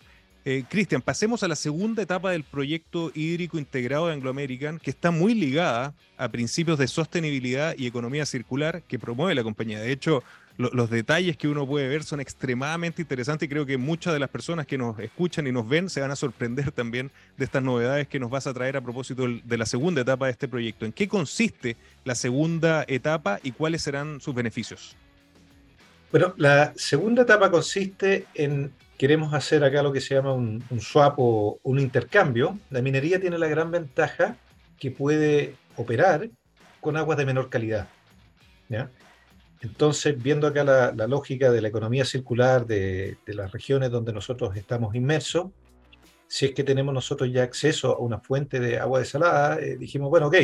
Eh, 0.50 0.64
Cristian, 0.70 1.02
pasemos 1.02 1.44
a 1.44 1.50
la 1.50 1.58
segunda 1.58 2.02
etapa 2.02 2.32
del 2.32 2.46
proyecto 2.46 3.12
hídrico 3.14 3.58
integrado 3.58 4.08
de 4.08 4.14
Anglo 4.14 4.30
American, 4.30 4.80
que 4.80 4.92
está 4.92 5.12
muy 5.12 5.34
ligada 5.34 5.94
a 6.18 6.30
principios 6.30 6.80
de 6.80 6.88
sostenibilidad 6.88 7.76
y 7.78 7.86
economía 7.86 8.26
circular 8.26 8.82
que 8.84 8.98
promueve 8.98 9.36
la 9.36 9.44
compañía. 9.44 9.82
De 9.82 9.92
hecho, 9.92 10.24
los 10.58 10.90
detalles 10.90 11.36
que 11.36 11.50
uno 11.50 11.68
puede 11.68 11.90
ver 11.90 12.06
son 12.06 12.22
extremadamente 12.22 13.02
interesantes 13.02 13.46
y 13.46 13.50
creo 13.50 13.66
que 13.66 13.76
muchas 13.76 14.14
de 14.14 14.20
las 14.20 14.30
personas 14.30 14.66
que 14.66 14.78
nos 14.78 14.98
escuchan 15.00 15.48
y 15.48 15.52
nos 15.52 15.68
ven 15.68 15.90
se 15.90 16.00
van 16.00 16.12
a 16.12 16.16
sorprender 16.16 16.72
también 16.72 17.12
de 17.36 17.44
estas 17.44 17.62
novedades 17.62 18.08
que 18.08 18.18
nos 18.18 18.30
vas 18.30 18.48
a 18.48 18.54
traer 18.54 18.78
a 18.78 18.82
propósito 18.82 19.28
de 19.28 19.58
la 19.58 19.66
segunda 19.66 20.00
etapa 20.00 20.28
de 20.28 20.32
este 20.32 20.48
proyecto. 20.48 20.86
¿En 20.86 20.94
qué 20.94 21.10
consiste 21.10 21.76
la 22.06 22.16
segunda 22.16 22.86
etapa 22.88 23.42
y 23.44 23.52
cuáles 23.52 23.82
serán 23.82 24.22
sus 24.22 24.34
beneficios? 24.34 24.96
Bueno, 26.12 26.34
la 26.38 26.74
segunda 26.76 27.24
etapa 27.24 27.52
consiste 27.52 28.28
en 28.34 28.72
queremos 28.98 29.34
hacer 29.34 29.64
acá 29.64 29.84
lo 29.84 29.92
que 29.92 30.02
se 30.02 30.16
llama 30.16 30.34
un, 30.34 30.64
swap 30.80 31.16
o 31.20 31.60
un 31.64 31.80
intercambio, 31.80 32.58
la 32.70 32.82
minería 32.82 33.20
tiene 33.20 33.38
la 33.38 33.48
gran 33.48 33.72
ventaja 33.72 34.38
que 34.80 34.90
puede 34.92 35.56
operar 35.76 36.30
con 36.82 36.98
aguas 36.98 37.18
de 37.18 37.26
menor 37.26 37.50
calidad. 37.50 37.88
Entonces, 39.62 40.22
viendo 40.22 40.48
acá 40.48 40.64
la, 40.64 41.08
lógica 41.08 41.52
de 41.52 41.62
la 41.62 41.68
economía 41.68 42.06
circular 42.06 42.66
de, 42.66 43.18
las 43.28 43.52
regiones 43.52 43.92
donde 43.92 44.14
nosotros 44.14 44.56
estamos 44.56 44.96
inmersos, 44.96 45.48
si 46.28 46.46
es 46.46 46.54
que 46.54 46.64
tenemos 46.64 46.94
nosotros 46.94 47.32
ya 47.32 47.44
acceso 47.44 47.96
a 47.96 48.00
una 48.00 48.20
fuente 48.20 48.60
de 48.60 48.80
agua 48.80 49.00
desalada, 49.00 49.60
eh, 49.60 49.78
dijimos, 49.78 50.10
bueno, 50.10 50.28
ok, 50.28 50.36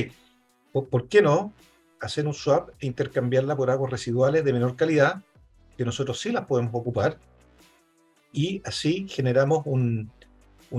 ¿por 0.89 1.08
qué 1.10 1.22
no 1.22 1.53
hacer 1.99 2.28
un 2.28 2.34
swap 2.34 2.69
e 2.80 2.86
intercambiarla 2.86 3.56
por 3.56 3.69
aguas 3.69 3.91
residuales 3.91 4.43
de 4.43 4.54
menor 4.54 4.76
calidad, 4.76 5.21
que 5.78 5.86
nosotros 5.86 6.20
sí 6.20 6.32
las 6.32 6.46
podemos 6.46 6.72
ocupar, 6.74 7.18
y 8.32 8.62
así 8.66 9.08
generamos 9.08 9.62
un, 9.66 10.12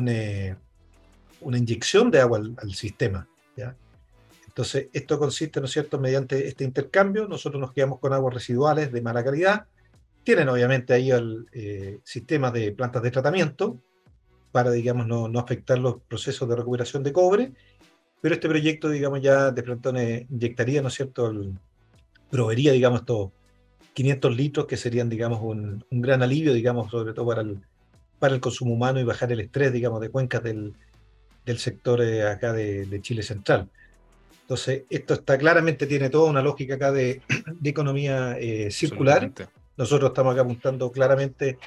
eh, 0.09 0.57
una 1.41 1.59
inyección 1.59 2.11
de 2.11 2.21
agua 2.21 2.39
al, 2.39 2.75
sistema. 2.75 3.29
¿ya? 3.57 3.77
Entonces, 4.47 4.89
esto 4.93 5.19
consiste, 5.19 5.61
¿no 5.61 5.67
es 5.67 5.73
cierto?, 5.73 6.01
mediante 6.01 6.49
este 6.49 6.65
intercambio, 6.65 7.29
nosotros 7.29 7.61
nos 7.61 7.73
quedamos 7.73 8.01
con 8.01 8.13
aguas 8.13 8.35
residuales 8.35 8.93
de 8.93 9.03
mala 9.03 9.25
calidad. 9.25 9.67
Tienen 10.25 10.49
obviamente 10.49 10.95
ahí 10.95 11.11
el 11.11 11.47
eh, 11.53 12.01
sistema 12.03 12.51
de 12.51 12.73
plantas 12.73 13.03
de 13.03 13.11
tratamiento 13.11 13.79
para, 14.51 14.71
digamos, 14.71 15.07
no, 15.07 15.29
no, 15.29 15.39
afectar 15.39 15.79
los 15.79 16.01
procesos 16.09 16.49
de 16.49 16.57
recuperación 16.57 17.03
de 17.03 17.13
cobre, 17.13 17.53
pero 18.21 18.35
este 18.35 18.49
proyecto, 18.49 18.89
digamos, 18.89 19.21
ya 19.21 19.51
de 19.51 19.63
pronto 19.63 19.91
inyectaría, 19.91 20.83
¿no 20.83 20.89
es 20.89 20.95
cierto?, 20.95 21.31
el, 21.31 21.55
proveería, 22.31 22.73
digamos, 22.73 23.01
esto 23.01 23.33
500 23.95 24.37
litros, 24.37 24.67
que 24.67 24.77
serían, 24.77 25.09
digamos, 25.09 25.41
un, 25.41 25.85
gran 25.91 26.23
alivio, 26.23 26.53
digamos, 26.53 26.91
sobre 26.91 27.15
todo 27.15 27.27
para 27.27 27.43
el, 27.43 27.61
para 28.19 28.35
el 28.35 28.41
consumo 28.41 28.75
humano 28.75 29.01
y 29.01 29.05
bajar 29.05 29.33
el 29.33 29.41
estrés, 29.41 29.73
digamos, 29.73 30.01
de 30.01 30.11
cuencas 30.11 30.43
del, 30.43 30.75
del 31.47 31.59
sector 31.59 32.03
eh, 32.03 32.27
acá 32.29 32.53
de, 32.53 33.01
Chile 33.01 33.23
Central. 33.23 33.69
Entonces, 34.43 34.83
esto 34.91 35.15
está 35.15 35.39
claramente, 35.39 35.87
tiene 35.87 36.11
toda 36.11 36.29
una 36.29 36.43
lógica 36.43 36.75
acá 36.75 36.93
de, 36.93 37.23
de 37.61 37.71
economía 37.71 38.37
eh, 38.39 38.71
circular. 38.71 39.31
Nosotros 39.77 40.11
estamos 40.11 40.33
acá 40.33 40.43
apuntando 40.43 40.91
claramente 40.91 41.59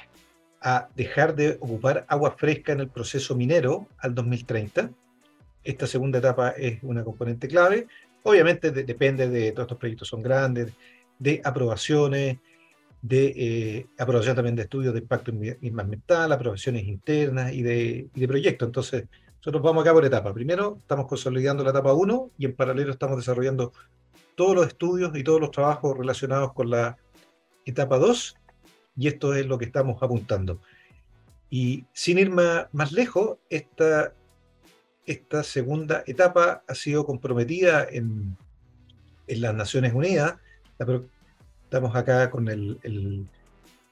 a 0.60 0.88
dejar 0.94 1.34
de 1.34 1.56
ocupar 1.60 2.04
agua 2.08 2.32
fresca 2.32 2.72
en 2.72 2.80
el 2.80 2.88
proceso 2.88 3.34
minero 3.34 3.86
al 3.98 4.14
2030. 4.14 4.90
Esta 5.64 5.86
segunda 5.86 6.18
etapa 6.18 6.50
es 6.50 6.78
una 6.82 7.04
componente 7.04 7.48
clave. 7.48 7.86
Obviamente 8.22 8.70
depende 8.70 9.28
de 9.28 9.52
todos 9.52 9.66
estos 9.66 9.78
proyectos, 9.78 10.08
son 10.08 10.22
grandes, 10.22 10.72
de 11.18 11.40
aprobaciones, 11.44 12.38
de 13.02 13.26
eh, 13.36 13.86
aprobación 13.98 14.34
también 14.34 14.56
de 14.56 14.62
estudios 14.62 14.92
de 14.92 15.00
impacto 15.00 15.30
ambiental, 15.30 16.32
aprobaciones 16.32 16.84
internas 16.84 17.52
y 17.52 17.62
de, 17.62 18.08
y 18.14 18.20
de 18.20 18.28
proyectos. 18.28 18.66
Entonces, 18.66 19.04
nosotros 19.36 19.62
vamos 19.62 19.82
acá 19.82 19.92
por 19.92 20.04
etapa. 20.04 20.34
Primero, 20.34 20.76
estamos 20.78 21.06
consolidando 21.06 21.62
la 21.62 21.70
etapa 21.70 21.92
1 21.92 22.32
y 22.38 22.44
en 22.46 22.54
paralelo 22.54 22.90
estamos 22.92 23.16
desarrollando 23.16 23.72
todos 24.34 24.54
los 24.54 24.66
estudios 24.66 25.16
y 25.16 25.24
todos 25.24 25.40
los 25.40 25.50
trabajos 25.50 25.96
relacionados 25.96 26.52
con 26.52 26.70
la 26.70 26.96
etapa 27.64 27.98
2 27.98 28.36
y 28.96 29.06
esto 29.06 29.34
es 29.34 29.46
lo 29.46 29.58
que 29.58 29.64
estamos 29.64 30.02
apuntando. 30.02 30.60
Y 31.50 31.86
sin 31.92 32.18
ir 32.18 32.30
más, 32.30 32.66
más 32.72 32.92
lejos, 32.92 33.38
esta, 33.48 34.12
esta 35.06 35.42
segunda 35.44 36.02
etapa 36.06 36.64
ha 36.66 36.74
sido 36.74 37.06
comprometida 37.06 37.86
en, 37.88 38.36
en 39.28 39.40
las 39.40 39.54
Naciones 39.54 39.94
Unidas 39.94 40.36
estamos 40.78 41.96
acá 41.96 42.30
con 42.30 42.46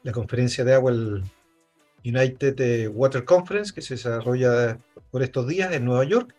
la 0.02 0.12
conferencia 0.12 0.64
de 0.64 0.74
agua, 0.74 0.92
el 0.92 1.22
United 2.04 2.90
Water 2.90 3.24
Conference, 3.24 3.72
que 3.74 3.82
se 3.82 3.94
desarrolla 3.94 4.78
por 5.10 5.22
estos 5.22 5.46
días 5.48 5.72
en 5.72 5.84
Nueva 5.84 6.04
York, 6.04 6.34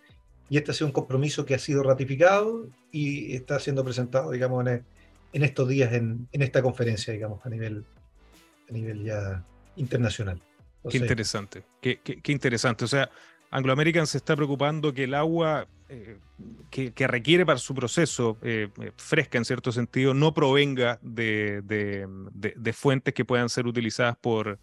y 0.50 0.58
este 0.58 0.72
ha 0.72 0.74
sido 0.74 0.88
un 0.88 0.94
compromiso 0.94 1.46
que 1.46 1.56
ha 1.56 1.60
sido 1.60 1.84
ratificado 1.84 2.68
y 2.92 3.36
está 3.36 3.60
siendo 3.60 3.84
presentado, 3.84 4.32
digamos, 4.32 4.66
en, 4.66 4.84
estos 5.44 5.68
días 5.68 5.92
en, 5.94 6.28
esta 6.32 6.62
conferencia, 6.62 7.14
digamos, 7.14 7.46
a 7.46 7.50
nivel, 7.50 7.84
a 8.70 8.72
nivel 8.72 9.04
ya 9.04 9.44
internacional. 9.76 10.42
qué 10.90 10.98
interesante, 10.98 11.64
qué, 11.82 12.00
qué 12.00 12.32
interesante. 12.32 12.86
O 12.86 12.88
sea, 12.88 13.10
Anglo 13.50 13.74
American 13.74 14.08
se 14.08 14.18
está 14.18 14.36
preocupando 14.36 14.94
que 14.94 15.06
el 15.06 15.14
agua 15.14 15.68
eh, 15.90 16.18
que, 16.70 17.08
requiere 17.08 17.46
para 17.46 17.60
su 17.60 17.74
proceso 17.74 18.38
eh, 18.42 18.68
eh, 18.82 18.92
fresca 18.98 19.38
en 19.38 19.46
cierto 19.46 19.72
sentido 19.72 20.14
no 20.14 20.34
provenga 20.34 21.00
de, 21.02 22.06
fuentes 22.74 23.14
que 23.14 23.24
puedan 23.24 23.48
ser 23.48 23.68
utilizadas 23.68 24.18
por, 24.18 24.60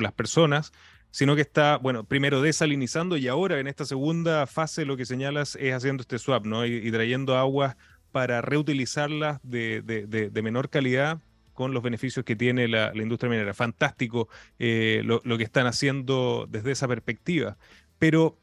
las 0.00 0.12
personas, 0.12 0.72
sino 1.10 1.34
que 1.34 1.40
está, 1.40 1.78
bueno, 1.78 2.04
primero 2.04 2.42
desalinizando 2.42 3.16
y 3.16 3.28
ahora 3.28 3.60
en 3.60 3.66
esta 3.66 3.86
segunda 3.86 4.46
fase 4.46 4.84
lo 4.84 4.96
que 4.98 5.06
señalas 5.06 5.56
es 5.56 5.72
haciendo 5.72 6.02
este 6.02 6.18
swap, 6.18 6.44
¿no? 6.44 6.66
Y, 6.66 6.90
trayendo 6.92 7.36
aguas 7.36 7.76
para 8.12 8.42
reutilizarlas 8.42 9.40
de, 9.42 10.40
menor 10.42 10.68
calidad 10.68 11.18
con 11.58 11.74
los 11.74 11.82
beneficios 11.82 12.24
que 12.24 12.36
tiene 12.36 12.68
la, 12.68 12.92
industria 12.94 13.28
minera. 13.28 13.52
Fantástico 13.52 14.28
lo, 14.58 15.38
que 15.38 15.42
están 15.42 15.66
haciendo 15.66 16.46
desde 16.48 16.70
esa 16.70 16.86
perspectiva. 16.86 17.56
Pero 17.98 18.38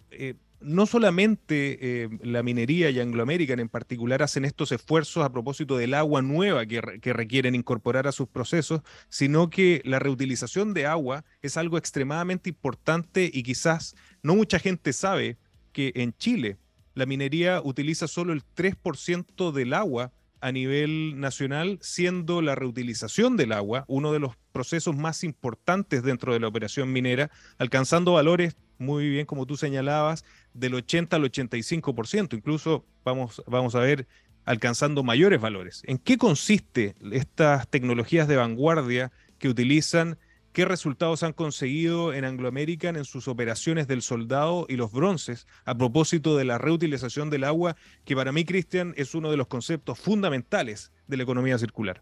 no 0.65 0.87
solamente 0.87 1.77
eh, 1.79 2.09
la 2.23 2.41
minería 2.41 2.89
y 2.89 2.99
Anglo 2.99 3.21
American 3.21 3.59
en 3.59 3.69
particular 3.69 4.23
hacen 4.23 4.45
estos 4.45 4.71
esfuerzos 4.71 5.23
a 5.23 5.31
propósito 5.31 5.77
del 5.77 5.93
agua 5.93 6.23
nueva 6.23 6.65
que, 6.65 6.81
requieren 7.13 7.53
incorporar 7.53 8.07
a 8.07 8.11
sus 8.11 8.27
procesos, 8.27 8.81
sino 9.07 9.49
que 9.51 9.81
la 9.85 9.99
reutilización 9.99 10.73
de 10.73 10.87
agua 10.87 11.23
es 11.43 11.55
algo 11.55 11.77
extremadamente 11.77 12.49
importante 12.49 13.29
y 13.31 13.43
quizás 13.43 13.95
no 14.23 14.35
mucha 14.35 14.57
gente 14.57 14.91
sabe 14.91 15.37
que 15.71 15.91
en 15.95 16.13
Chile 16.17 16.57
la 16.95 17.05
minería 17.05 17.61
utiliza 17.63 18.07
solo 18.07 18.33
el 18.33 18.43
3% 18.55 19.51
del 19.51 19.73
agua 19.73 20.11
a 20.45 20.51
nivel 20.51 21.19
nacional, 21.19 21.79
siendo 21.81 22.39
la 22.43 22.53
reutilización 22.53 23.35
del 23.35 23.51
agua 23.51 23.83
uno 23.87 24.13
de 24.13 24.19
los 24.19 24.35
procesos 24.51 24.95
más 24.95 25.23
importantes 25.23 26.03
dentro 26.03 26.33
de 26.33 26.39
la 26.39 26.47
operación 26.47 26.93
minera, 26.93 27.31
alcanzando 27.57 28.13
valores, 28.13 28.55
muy 28.77 29.09
bien 29.09 29.25
como 29.25 29.47
tú 29.47 29.57
señalabas, 29.57 30.23
del 30.53 30.75
80 30.75 31.15
al 31.15 31.23
85%, 31.23 32.35
incluso 32.37 32.85
vamos, 33.03 33.41
vamos 33.47 33.73
a 33.73 33.79
ver 33.79 34.07
alcanzando 34.43 35.01
mayores 35.01 35.41
valores. 35.41 35.81
¿En 35.87 35.97
qué 35.97 36.19
consiste 36.19 36.93
estas 37.11 37.67
tecnologías 37.67 38.27
de 38.27 38.35
vanguardia 38.35 39.11
que 39.39 39.49
utilizan 39.49 40.19
qué 40.55 40.63
resultados 40.63 41.21
han 41.23 41.33
conseguido 41.33 42.13
en 42.13 42.23
Anglo 42.23 42.47
American 42.47 42.95
en 42.95 43.03
sus 43.03 43.27
operaciones 43.27 43.89
del 43.89 44.01
soldado 44.01 44.65
y 44.69 44.77
los 44.77 44.93
bronces 44.93 45.47
a 45.65 45.77
propósito 45.77 46.37
de 46.37 46.45
la 46.45 46.57
reutilización 46.57 47.29
del 47.29 47.43
agua, 47.43 47.75
que 48.05 48.15
para 48.15 48.31
mí, 48.31 48.45
Cristian, 48.45 48.93
es 48.95 49.13
uno 49.15 49.29
de 49.29 49.35
los 49.35 49.47
conceptos 49.47 49.99
fundamentales 49.99 50.93
de 51.07 51.17
la 51.17 51.23
economía 51.23 51.57
circular. 51.57 52.01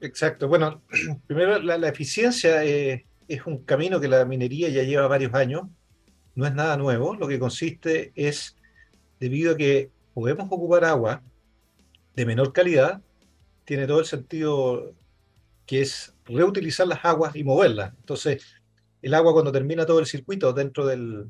Exacto. 0.00 0.46
Bueno, 0.46 0.80
primero 1.26 1.58
la, 1.58 1.88
eficiencia 1.88 2.64
eh, 2.64 3.04
es 3.26 3.44
un 3.46 3.64
camino 3.64 4.00
que 4.00 4.06
la 4.06 4.24
minería 4.24 4.68
ya 4.68 4.84
lleva 4.84 5.08
varios 5.08 5.34
años, 5.34 5.62
no 6.36 6.46
es 6.46 6.54
nada 6.54 6.76
nuevo, 6.76 7.16
lo 7.16 7.26
que 7.26 7.40
consiste 7.40 8.12
es, 8.14 8.54
debido 9.18 9.54
a 9.54 9.56
que 9.56 9.90
podemos 10.14 10.46
ocupar 10.52 10.84
agua 10.84 11.20
de 12.14 12.26
menor 12.26 12.52
calidad, 12.52 13.02
tiene 13.64 13.88
todo 13.88 13.98
el 13.98 14.06
sentido 14.06 14.94
que 15.66 15.80
es 15.80 16.13
reutilizar 16.26 16.86
las 16.86 17.04
aguas 17.04 17.36
y 17.36 17.44
moverlas. 17.44 17.92
Entonces, 17.98 18.44
el 19.02 19.14
agua 19.14 19.32
cuando 19.32 19.52
termina 19.52 19.84
todo 19.84 20.00
el 20.00 20.06
circuito 20.06 20.52
dentro 20.52 20.86
del, 20.86 21.26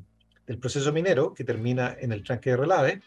proceso 0.59 0.93
minero, 0.93 1.33
que 1.33 1.43
termina 1.43 1.95
en 1.99 2.11
el 2.11 2.23
tranque 2.23 2.51
de 2.51 2.57
relave, 2.57 3.01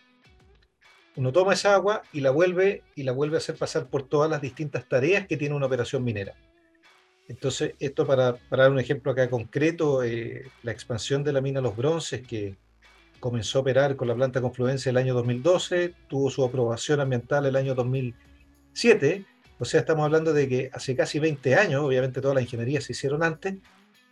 uno 1.16 1.32
toma 1.32 1.54
esa 1.54 1.74
agua 1.74 2.02
y 2.12 2.20
la 2.20 2.30
vuelve 2.30 2.82
y 2.94 3.02
la 3.02 3.12
vuelve 3.12 3.36
a 3.36 3.38
hacer 3.38 3.56
pasar 3.56 3.88
por 3.88 4.04
todas 4.04 4.30
las 4.30 4.40
distintas 4.40 4.88
tareas 4.88 5.26
que 5.26 5.36
tiene 5.36 5.54
una 5.54 5.66
operación 5.66 6.04
minera. 6.04 6.34
Entonces, 7.28 7.74
esto 7.78 8.06
para, 8.06 8.38
dar 8.50 8.70
un 8.70 8.78
ejemplo 8.78 9.12
acá 9.12 9.28
concreto, 9.28 10.02
eh, 10.02 10.50
la 10.62 10.72
expansión 10.72 11.24
de 11.24 11.32
la 11.32 11.40
mina 11.40 11.60
Los 11.60 11.76
Bronces, 11.76 12.26
que 12.26 12.56
comenzó 13.20 13.58
a 13.58 13.62
operar 13.62 13.96
con 13.96 14.08
la 14.08 14.14
planta 14.14 14.40
Confluencia 14.40 14.90
el 14.90 14.96
año 14.96 15.14
2012, 15.14 15.94
tuvo 16.08 16.30
su 16.30 16.44
aprobación 16.44 17.00
ambiental 17.00 17.46
el 17.46 17.56
año 17.56 17.74
2007, 17.74 19.26
o 19.58 19.64
sea, 19.64 19.80
estamos 19.80 20.04
hablando 20.04 20.32
de 20.32 20.48
que 20.48 20.70
hace 20.72 20.94
casi 20.94 21.18
20 21.18 21.54
años, 21.56 21.82
obviamente 21.82 22.20
todas 22.20 22.36
las 22.36 22.44
ingenierías 22.44 22.84
se 22.84 22.92
hicieron 22.92 23.22
antes, 23.22 23.56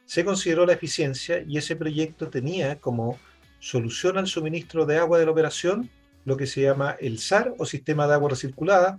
se 0.05 0.25
consideró 0.25 0.67
la 0.67 0.73
eficiencia 0.73 1.43
y 1.47 1.59
ese 1.59 1.77
proyecto 1.77 2.29
tenía 2.29 2.77
como 2.77 3.19
solución 3.61 4.19
al 4.19 4.27
suministro 4.27 4.87
de 4.87 4.99
agua 4.99 5.19
de 5.19 5.25
la 5.25 5.33
operación 5.33 5.91
lo 6.25 6.37
que 6.37 6.47
se 6.47 6.63
llama 6.63 6.97
el 7.01 7.19
SAR 7.19 7.55
o 7.59 7.65
sistema 7.65 8.07
de 8.07 8.15
agua 8.15 8.31
recirculada, 8.31 8.99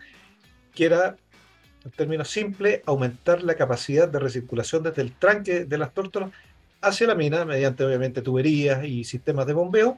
que 0.73 0.85
era, 0.85 1.17
en 1.83 1.91
términos 1.91 2.29
simples, 2.29 2.81
aumentar 2.85 3.43
la 3.43 3.55
capacidad 3.55 4.07
de 4.07 4.19
recirculación 4.19 4.83
desde 4.83 5.01
el 5.01 5.11
tranque 5.11 5.65
de 5.65 5.77
las 5.77 5.93
tórtolas 5.93 6.31
hacia 6.81 7.07
la 7.07 7.15
mina 7.15 7.43
mediante 7.43 7.83
obviamente 7.83 8.21
tuberías 8.21 8.85
y 8.85 9.03
sistemas 9.03 9.45
de 9.45 9.53
bombeo 9.53 9.97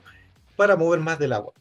para 0.56 0.76
mover 0.76 1.00
más 1.00 1.20
del 1.20 1.34
agua. 1.34 1.54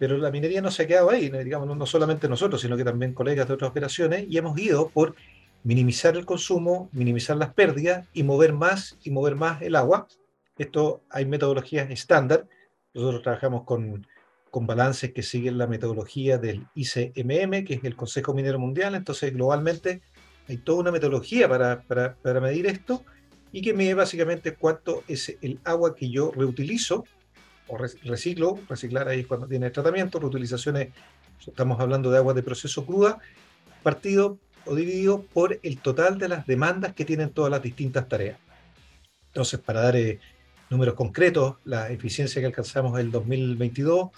Pero 0.00 0.16
la 0.16 0.30
minería 0.30 0.62
no 0.62 0.70
se 0.70 0.84
ha 0.84 0.86
quedado 0.86 1.10
ahí, 1.10 1.28
digamos, 1.28 1.76
no 1.76 1.84
solamente 1.84 2.26
nosotros, 2.26 2.62
sino 2.62 2.74
que 2.74 2.84
también 2.84 3.12
colegas 3.12 3.46
de 3.46 3.52
otras 3.52 3.70
operaciones, 3.70 4.24
y 4.30 4.38
hemos 4.38 4.58
ido 4.58 4.88
por 4.88 5.14
minimizar 5.62 6.16
el 6.16 6.24
consumo, 6.24 6.88
minimizar 6.92 7.36
las 7.36 7.52
pérdidas 7.52 8.08
y 8.14 8.22
mover 8.22 8.54
más 8.54 8.96
y 9.04 9.10
mover 9.10 9.36
más 9.36 9.60
el 9.60 9.76
agua. 9.76 10.08
Esto 10.56 11.02
hay 11.10 11.26
metodologías 11.26 11.90
estándar. 11.90 12.48
Nosotros 12.94 13.22
trabajamos 13.22 13.64
con, 13.64 14.06
con 14.50 14.66
balances 14.66 15.12
que 15.12 15.22
siguen 15.22 15.58
la 15.58 15.66
metodología 15.66 16.38
del 16.38 16.66
ICMM, 16.74 17.66
que 17.66 17.74
es 17.74 17.84
el 17.84 17.94
Consejo 17.94 18.32
Minero 18.32 18.58
Mundial. 18.58 18.94
Entonces, 18.94 19.34
globalmente 19.34 20.00
hay 20.48 20.56
toda 20.56 20.80
una 20.80 20.92
metodología 20.92 21.46
para, 21.46 21.82
para, 21.82 22.14
para 22.14 22.40
medir 22.40 22.64
esto 22.64 23.04
y 23.52 23.60
que 23.60 23.74
mide 23.74 23.92
básicamente 23.92 24.54
cuánto 24.54 25.04
es 25.08 25.36
el 25.42 25.60
agua 25.62 25.94
que 25.94 26.08
yo 26.08 26.32
reutilizo 26.34 27.04
o 27.70 27.78
reciclo, 27.78 28.58
reciclar 28.68 29.08
ahí 29.08 29.24
cuando 29.24 29.46
tiene 29.46 29.70
tratamiento, 29.70 30.18
reutilizaciones, 30.18 30.88
estamos 31.46 31.80
hablando 31.80 32.10
de 32.10 32.18
agua 32.18 32.34
de 32.34 32.42
proceso 32.42 32.84
cruda, 32.84 33.18
partido 33.82 34.38
o 34.66 34.74
dividido 34.74 35.22
por 35.22 35.58
el 35.62 35.78
total 35.78 36.18
de 36.18 36.28
las 36.28 36.46
demandas 36.46 36.92
que 36.94 37.04
tienen 37.04 37.30
todas 37.30 37.50
las 37.50 37.62
distintas 37.62 38.08
tareas. 38.08 38.38
Entonces, 39.28 39.60
para 39.60 39.82
dar 39.82 39.96
eh, 39.96 40.18
números 40.68 40.94
concretos, 40.94 41.56
la 41.64 41.90
eficiencia 41.90 42.40
que 42.42 42.46
alcanzamos 42.46 42.98
en 42.98 43.06
el 43.06 43.12
2022, 43.12 44.10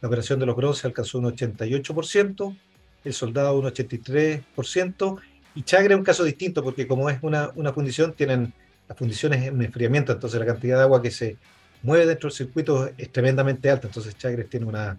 la 0.00 0.08
operación 0.08 0.40
de 0.40 0.46
los 0.46 0.56
bronces 0.56 0.84
alcanzó 0.84 1.18
un 1.18 1.26
88%, 1.26 2.56
el 3.04 3.12
soldado 3.12 3.58
un 3.58 3.66
83%, 3.66 5.20
y 5.54 5.62
Chagre 5.62 5.94
es 5.94 5.98
un 5.98 6.04
caso 6.04 6.24
distinto 6.24 6.62
porque 6.62 6.86
como 6.86 7.08
es 7.08 7.18
una, 7.22 7.50
una 7.54 7.72
fundición, 7.72 8.12
tienen 8.12 8.52
las 8.88 8.98
fundiciones 8.98 9.44
en 9.44 9.60
enfriamiento, 9.62 10.12
entonces 10.12 10.38
la 10.38 10.46
cantidad 10.46 10.76
de 10.76 10.82
agua 10.82 11.02
que 11.02 11.10
se 11.10 11.36
mueve 11.82 12.06
dentro 12.06 12.28
del 12.28 12.36
circuito 12.36 12.90
es 12.96 13.10
tremendamente 13.10 13.70
alta, 13.70 13.86
entonces 13.86 14.16
Chagres 14.16 14.48
tiene 14.48 14.66
una 14.66 14.98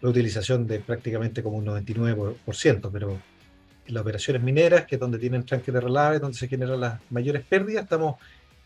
reutilización 0.00 0.66
de 0.66 0.80
prácticamente 0.80 1.42
como 1.42 1.58
un 1.58 1.66
99%, 1.66 2.90
pero 2.92 3.18
en 3.86 3.94
las 3.94 4.02
operaciones 4.02 4.42
mineras, 4.42 4.86
que 4.86 4.96
es 4.96 5.00
donde 5.00 5.18
tienen 5.18 5.44
tranques 5.44 5.72
de 5.72 5.80
relave, 5.80 6.18
donde 6.18 6.36
se 6.36 6.48
generan 6.48 6.80
las 6.80 7.00
mayores 7.10 7.42
pérdidas, 7.44 7.84
estamos 7.84 8.16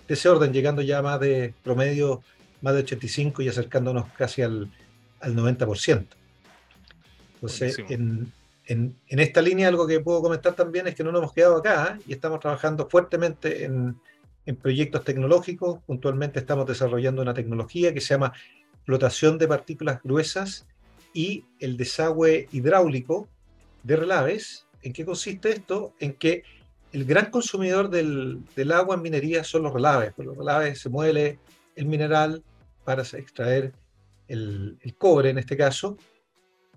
de 0.07 0.15
ese 0.15 0.29
orden, 0.29 0.53
llegando 0.53 0.83
ya 0.83 1.03
más 1.03 1.21
de 1.21 1.55
promedio, 1.63 2.23
más 2.61 2.75
de 2.75 2.81
85 2.81 3.43
y 3.43 3.49
acercándonos 3.49 4.07
casi 4.17 4.43
al, 4.43 4.71
al 5.21 5.37
90%. 5.37 6.07
Entonces, 7.35 7.79
en, 7.89 8.33
en, 8.67 8.97
en, 9.07 9.19
esta 9.21 9.41
línea 9.41 9.69
algo 9.69 9.87
que 9.87 10.01
puedo 10.01 10.21
comentar 10.23 10.55
también 10.55 10.89
es 10.89 10.95
que 10.95 11.05
no 11.05 11.13
nos 11.13 11.21
hemos 11.21 11.33
quedado 11.33 11.59
acá 11.59 11.97
¿eh? 11.97 12.03
y 12.09 12.13
estamos 12.13 12.41
trabajando 12.41 12.89
fuertemente 12.89 13.65
en, 13.65 13.97
en 14.49 14.57
proyectos 14.57 15.05
tecnológicos. 15.05 15.81
Puntualmente 15.85 16.39
estamos 16.39 16.67
desarrollando 16.67 17.21
una 17.21 17.35
tecnología 17.35 17.93
que 17.93 18.01
se 18.01 18.15
llama 18.15 18.33
flotación 18.83 19.37
de 19.37 19.47
partículas 19.47 20.01
gruesas 20.03 20.67
y 21.13 21.45
el 21.61 21.77
desagüe 21.77 22.49
hidráulico 22.51 23.29
de 23.83 23.97
relaves. 23.97 24.67
¿En 24.81 24.95
qué 24.95 25.05
consiste 25.05 25.51
esto? 25.51 25.93
En 26.01 26.15
que 26.15 26.45
el 26.95 27.05
gran 27.05 27.31
consumidor 27.31 27.91
del, 27.91 28.43
agua 28.73 28.95
en 28.95 29.03
minería 29.03 29.45
son 29.45 29.65
los 29.65 29.75
relaves. 29.75 30.15
Por 30.15 30.25
los 30.25 30.39
relaves 30.39 30.81
se 30.81 30.89
muele 30.89 31.39
el 31.77 31.85
mineral 31.85 32.43
para 32.85 33.03
extraer 33.03 33.75
el, 34.29 34.79
el, 34.81 34.95
cobre 34.97 35.29
en 35.29 35.37
este 35.37 35.59
caso, 35.59 35.99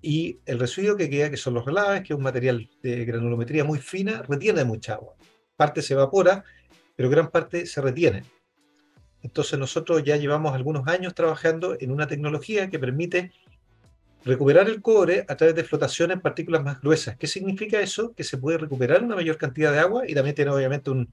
y 0.02 0.40
el 0.46 0.60
residuo 0.60 0.98
que 0.98 1.10
queda, 1.10 1.30
que 1.30 1.38
son 1.38 1.54
los 1.54 1.64
relaves, 1.64 2.02
que 2.02 2.12
es 2.12 2.18
un 2.18 2.24
material 2.24 2.70
de 2.84 3.06
granulometría 3.06 3.64
muy 3.64 3.80
fina, 3.80 4.24
retiene 4.24 4.66
mucha 4.66 4.96
agua. 4.96 5.16
Parte 5.56 5.82
se 5.82 5.94
evapora 5.94 6.44
pero 7.02 7.10
gran 7.10 7.32
parte 7.32 7.66
se 7.66 7.82
retiene. 7.82 8.24
Entonces 9.24 9.58
nosotros 9.58 10.04
ya 10.04 10.18
llevamos 10.18 10.54
algunos 10.54 10.88
años 10.88 11.16
trabajando 11.16 11.76
en 11.80 11.90
una 11.90 12.06
tecnología 12.06 12.70
que 12.70 12.78
permite 12.78 13.32
recuperar 14.24 14.70
el 14.70 14.84
cobre 14.84 15.26
a 15.28 15.36
través 15.36 15.56
de 15.56 15.64
flotación 15.64 16.12
en 16.12 16.22
partículas 16.22 16.64
más 16.64 16.80
gruesas. 16.80 17.18
¿Qué 17.18 17.26
significa 17.26 17.82
eso? 17.82 18.14
Que 18.14 18.24
se 18.24 18.38
puede 18.38 18.60
recuperar 18.60 19.04
una 19.04 19.16
mayor 19.16 19.38
cantidad 19.38 19.72
de 19.72 19.80
agua 19.80 20.04
y 20.08 20.14
también 20.14 20.36
tiene 20.36 20.52
obviamente 20.52 20.92
un, 20.92 21.10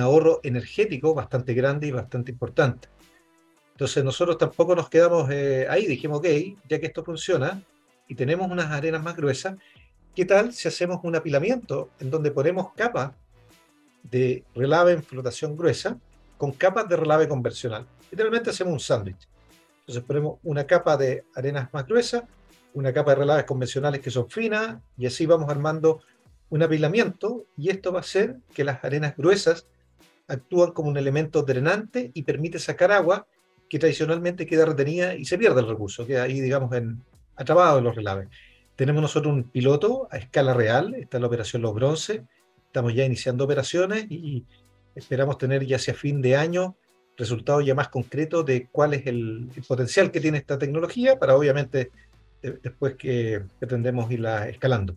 ahorro 0.00 0.40
energético 0.42 1.14
bastante 1.14 1.54
grande 1.54 1.86
y 1.86 1.92
bastante 1.92 2.32
importante. 2.32 2.88
Entonces 3.70 4.02
nosotros 4.02 4.36
tampoco 4.36 4.74
nos 4.74 4.88
quedamos 4.88 5.30
eh, 5.30 5.64
ahí, 5.70 5.86
dijimos, 5.86 6.18
ok, 6.18 6.26
ya 6.68 6.80
que 6.80 6.86
esto 6.86 7.04
funciona 7.04 7.62
y 8.08 8.16
tenemos 8.16 8.50
unas 8.50 8.72
arenas 8.72 9.04
más 9.04 9.14
gruesas, 9.14 9.54
¿qué 10.12 10.24
tal 10.24 10.52
si 10.52 10.66
hacemos 10.66 10.98
un 11.04 11.14
apilamiento 11.14 11.90
en 12.00 12.10
donde 12.10 12.32
ponemos 12.32 12.72
capas 12.74 13.12
de 14.02 14.44
relave 14.54 14.92
en 14.92 15.02
flotación 15.02 15.56
gruesa 15.56 15.98
con 16.36 16.52
capas 16.52 16.88
de 16.88 16.96
relave 16.96 17.28
convencional. 17.28 17.86
Literalmente 18.10 18.50
hacemos 18.50 18.72
un 18.72 18.80
sándwich. 18.80 19.28
Entonces 19.80 20.04
ponemos 20.04 20.38
una 20.42 20.64
capa 20.64 20.96
de 20.96 21.24
arenas 21.34 21.72
más 21.72 21.86
gruesa, 21.86 22.26
una 22.74 22.92
capa 22.92 23.10
de 23.12 23.16
relaves 23.16 23.44
convencionales 23.44 24.00
que 24.00 24.10
son 24.10 24.30
finas 24.30 24.78
y 24.96 25.06
así 25.06 25.26
vamos 25.26 25.50
armando 25.50 26.00
un 26.48 26.62
apilamiento 26.62 27.46
y 27.56 27.70
esto 27.70 27.92
va 27.92 27.98
a 27.98 28.00
hacer 28.00 28.36
que 28.54 28.64
las 28.64 28.84
arenas 28.84 29.16
gruesas 29.16 29.66
actúan 30.28 30.72
como 30.72 30.88
un 30.88 30.96
elemento 30.96 31.42
drenante 31.42 32.10
y 32.14 32.22
permite 32.22 32.58
sacar 32.58 32.92
agua 32.92 33.26
que 33.68 33.78
tradicionalmente 33.78 34.46
queda 34.46 34.66
retenida 34.66 35.14
y 35.14 35.24
se 35.24 35.38
pierde 35.38 35.60
el 35.60 35.68
recurso, 35.68 36.06
queda 36.06 36.24
ahí, 36.24 36.40
digamos, 36.40 36.72
en, 36.72 37.02
atrapado 37.36 37.78
en 37.78 37.84
los 37.84 37.94
relaves. 37.94 38.28
Tenemos 38.76 39.02
nosotros 39.02 39.32
un 39.32 39.44
piloto 39.44 40.08
a 40.10 40.18
escala 40.18 40.54
real, 40.54 40.94
está 40.94 41.18
la 41.18 41.26
operación 41.26 41.62
Los 41.62 41.74
Bronce, 41.74 42.24
Estamos 42.70 42.94
ya 42.94 43.04
iniciando 43.04 43.42
operaciones 43.42 44.06
y 44.08 44.44
esperamos 44.94 45.38
tener 45.38 45.66
ya 45.66 45.74
hacia 45.74 45.92
fin 45.92 46.22
de 46.22 46.36
año 46.36 46.76
resultados 47.16 47.66
ya 47.66 47.74
más 47.74 47.88
concretos 47.88 48.46
de 48.46 48.68
cuál 48.70 48.94
es 48.94 49.08
el, 49.08 49.50
potencial 49.66 50.12
que 50.12 50.20
tiene 50.20 50.38
esta 50.38 50.56
tecnología 50.56 51.18
para 51.18 51.34
obviamente 51.34 51.90
después 52.40 52.94
que 52.94 53.42
pretendemos 53.58 54.08
irla 54.12 54.48
escalando. 54.48 54.94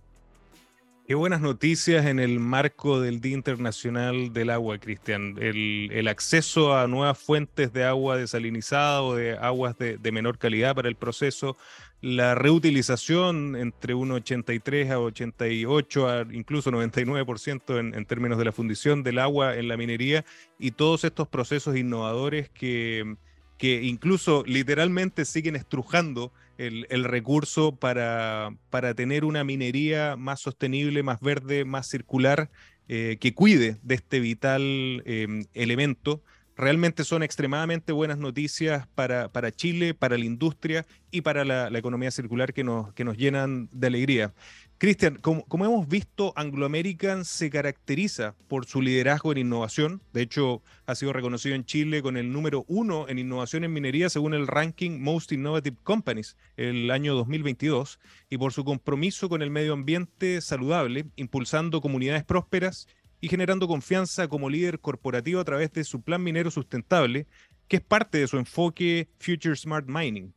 Qué 1.08 1.16
buenas 1.16 1.42
noticias 1.42 2.06
en 2.06 2.20
el 2.20 2.40
marco 2.40 3.02
del 3.02 3.22
Día 3.22 3.34
Internacional 3.34 4.32
del 4.34 4.52
Agua, 4.52 4.78
Cristian. 4.78 5.36
El, 5.42 6.08
acceso 6.08 6.78
a 6.78 6.88
nuevas 6.88 7.18
fuentes 7.18 7.74
de 7.74 7.86
agua 7.86 8.18
desalinizada 8.18 9.02
o 9.02 9.16
de 9.16 9.36
aguas 9.36 9.76
de, 9.80 10.12
menor 10.12 10.38
calidad 10.38 10.76
para 10.76 10.90
el 10.90 10.96
proceso, 10.96 11.58
la 12.04 12.36
reutilización 12.36 13.56
entre 13.56 13.94
un 13.94 14.12
83 14.12 14.92
a 14.92 15.00
88 15.00 16.10
a 16.10 16.28
incluso 16.34 16.70
99% 16.70 17.80
en, 17.80 17.96
en 17.96 18.06
términos 18.06 18.38
de 18.38 18.44
la 18.44 18.52
fundición 18.52 19.04
del 19.04 19.20
agua 19.20 19.56
en 19.56 19.70
la 19.70 19.78
minería 19.78 20.26
y 20.60 20.72
todos 20.72 21.06
estos 21.06 21.30
procesos 21.30 21.78
innovadores 21.78 22.50
que, 22.50 23.16
que 23.58 23.84
incluso 23.84 24.44
literalmente 24.46 25.24
siguen 25.24 25.56
estrujando 25.56 26.34
el, 26.58 27.06
recurso 27.06 27.74
para, 27.74 28.54
para, 28.70 28.94
tener 28.94 29.24
una 29.24 29.46
minería 29.46 30.18
más 30.18 30.42
sostenible, 30.42 31.04
más 31.04 31.22
verde, 31.22 31.64
más 31.64 31.88
circular, 31.88 32.50
eh, 32.90 33.16
que 33.22 33.34
cuide 33.34 33.78
de 33.82 33.96
este 33.96 34.20
vital 34.20 35.02
em, 35.06 35.46
elemento. 35.54 36.22
Realmente 36.56 37.04
son 37.04 37.24
extremadamente 37.24 37.92
buenas 37.92 38.20
noticias 38.20 38.88
para, 38.94 39.32
para 39.32 39.52
Chile, 39.52 39.94
para 39.94 40.18
la 40.18 40.26
industria 40.26 40.86
y 41.10 41.22
para 41.22 41.44
la, 41.46 41.68
economía 41.78 42.12
circular 42.12 42.54
que 42.54 42.64
nos, 42.64 42.94
que 42.94 43.04
nos 43.04 43.18
llenan 43.18 43.70
de 43.72 43.88
alegría. 43.88 44.34
Cristian, 44.78 45.16
como, 45.16 45.46
hemos 45.50 45.88
visto, 45.88 46.34
Anglo 46.36 46.66
American 46.66 47.24
se 47.24 47.50
caracteriza 47.50 48.36
por 48.50 48.66
su 48.66 48.82
liderazgo 48.82 49.32
en 49.32 49.38
innovación. 49.38 50.02
De 50.12 50.22
hecho, 50.22 50.62
ha 50.86 50.94
sido 50.96 51.14
reconocido 51.14 51.56
en 51.56 51.64
Chile 51.64 52.02
con 52.02 52.18
el 52.18 52.34
número 52.34 52.66
uno 52.68 53.08
en 53.08 53.18
innovación 53.18 53.64
en 53.64 53.72
minería 53.72 54.10
según 54.10 54.34
el 54.34 54.46
ranking 54.46 55.00
Most 55.00 55.32
Innovative 55.32 55.78
Companies 55.84 56.36
el 56.58 56.92
año 56.92 57.16
2022 57.16 58.00
y 58.30 58.38
por 58.38 58.52
su 58.52 58.66
compromiso 58.66 59.30
con 59.30 59.42
el 59.42 59.52
medio 59.52 59.72
ambiente 59.72 60.42
saludable, 60.42 61.06
impulsando 61.16 61.80
comunidades 61.80 62.26
prósperas 62.26 62.88
y 63.24 63.30
generando 63.30 63.70
confianza 63.70 64.28
como 64.28 64.50
líder 64.50 64.82
corporativo 64.82 65.40
a 65.40 65.46
través 65.46 65.72
de 65.72 65.86
su 65.86 66.02
plan 66.02 66.22
minero 66.22 66.52
sustentable, 66.52 67.26
que 67.70 67.78
es 67.78 67.82
parte 67.82 68.18
de 68.18 68.28
su 68.28 68.38
enfoque 68.38 69.08
Future 69.18 69.56
Smart 69.56 69.86
Mining. 69.88 70.34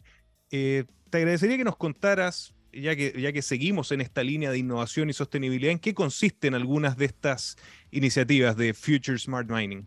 Eh, 0.53 0.85
te 1.11 1.19
agradecería 1.19 1.57
que 1.57 1.65
nos 1.65 1.77
contaras 1.77 2.55
ya 2.73 2.95
que, 2.95 3.13
ya 3.21 3.33
que 3.33 3.43
seguimos 3.43 3.91
en 3.91 4.03
esta 4.03 4.23
línea 4.23 4.53
de 4.53 4.59
innovación 4.59 5.11
y 5.11 5.15
sostenibilidad, 5.15 5.73
¿en 5.73 5.81
qué 5.81 5.95
consisten 5.95 6.55
algunas 6.55 6.97
de 6.97 7.07
estas 7.07 7.57
iniciativas 7.91 8.57
de 8.57 8.73
Future 8.73 9.19
Smart 9.19 9.51
Mining? 9.51 9.85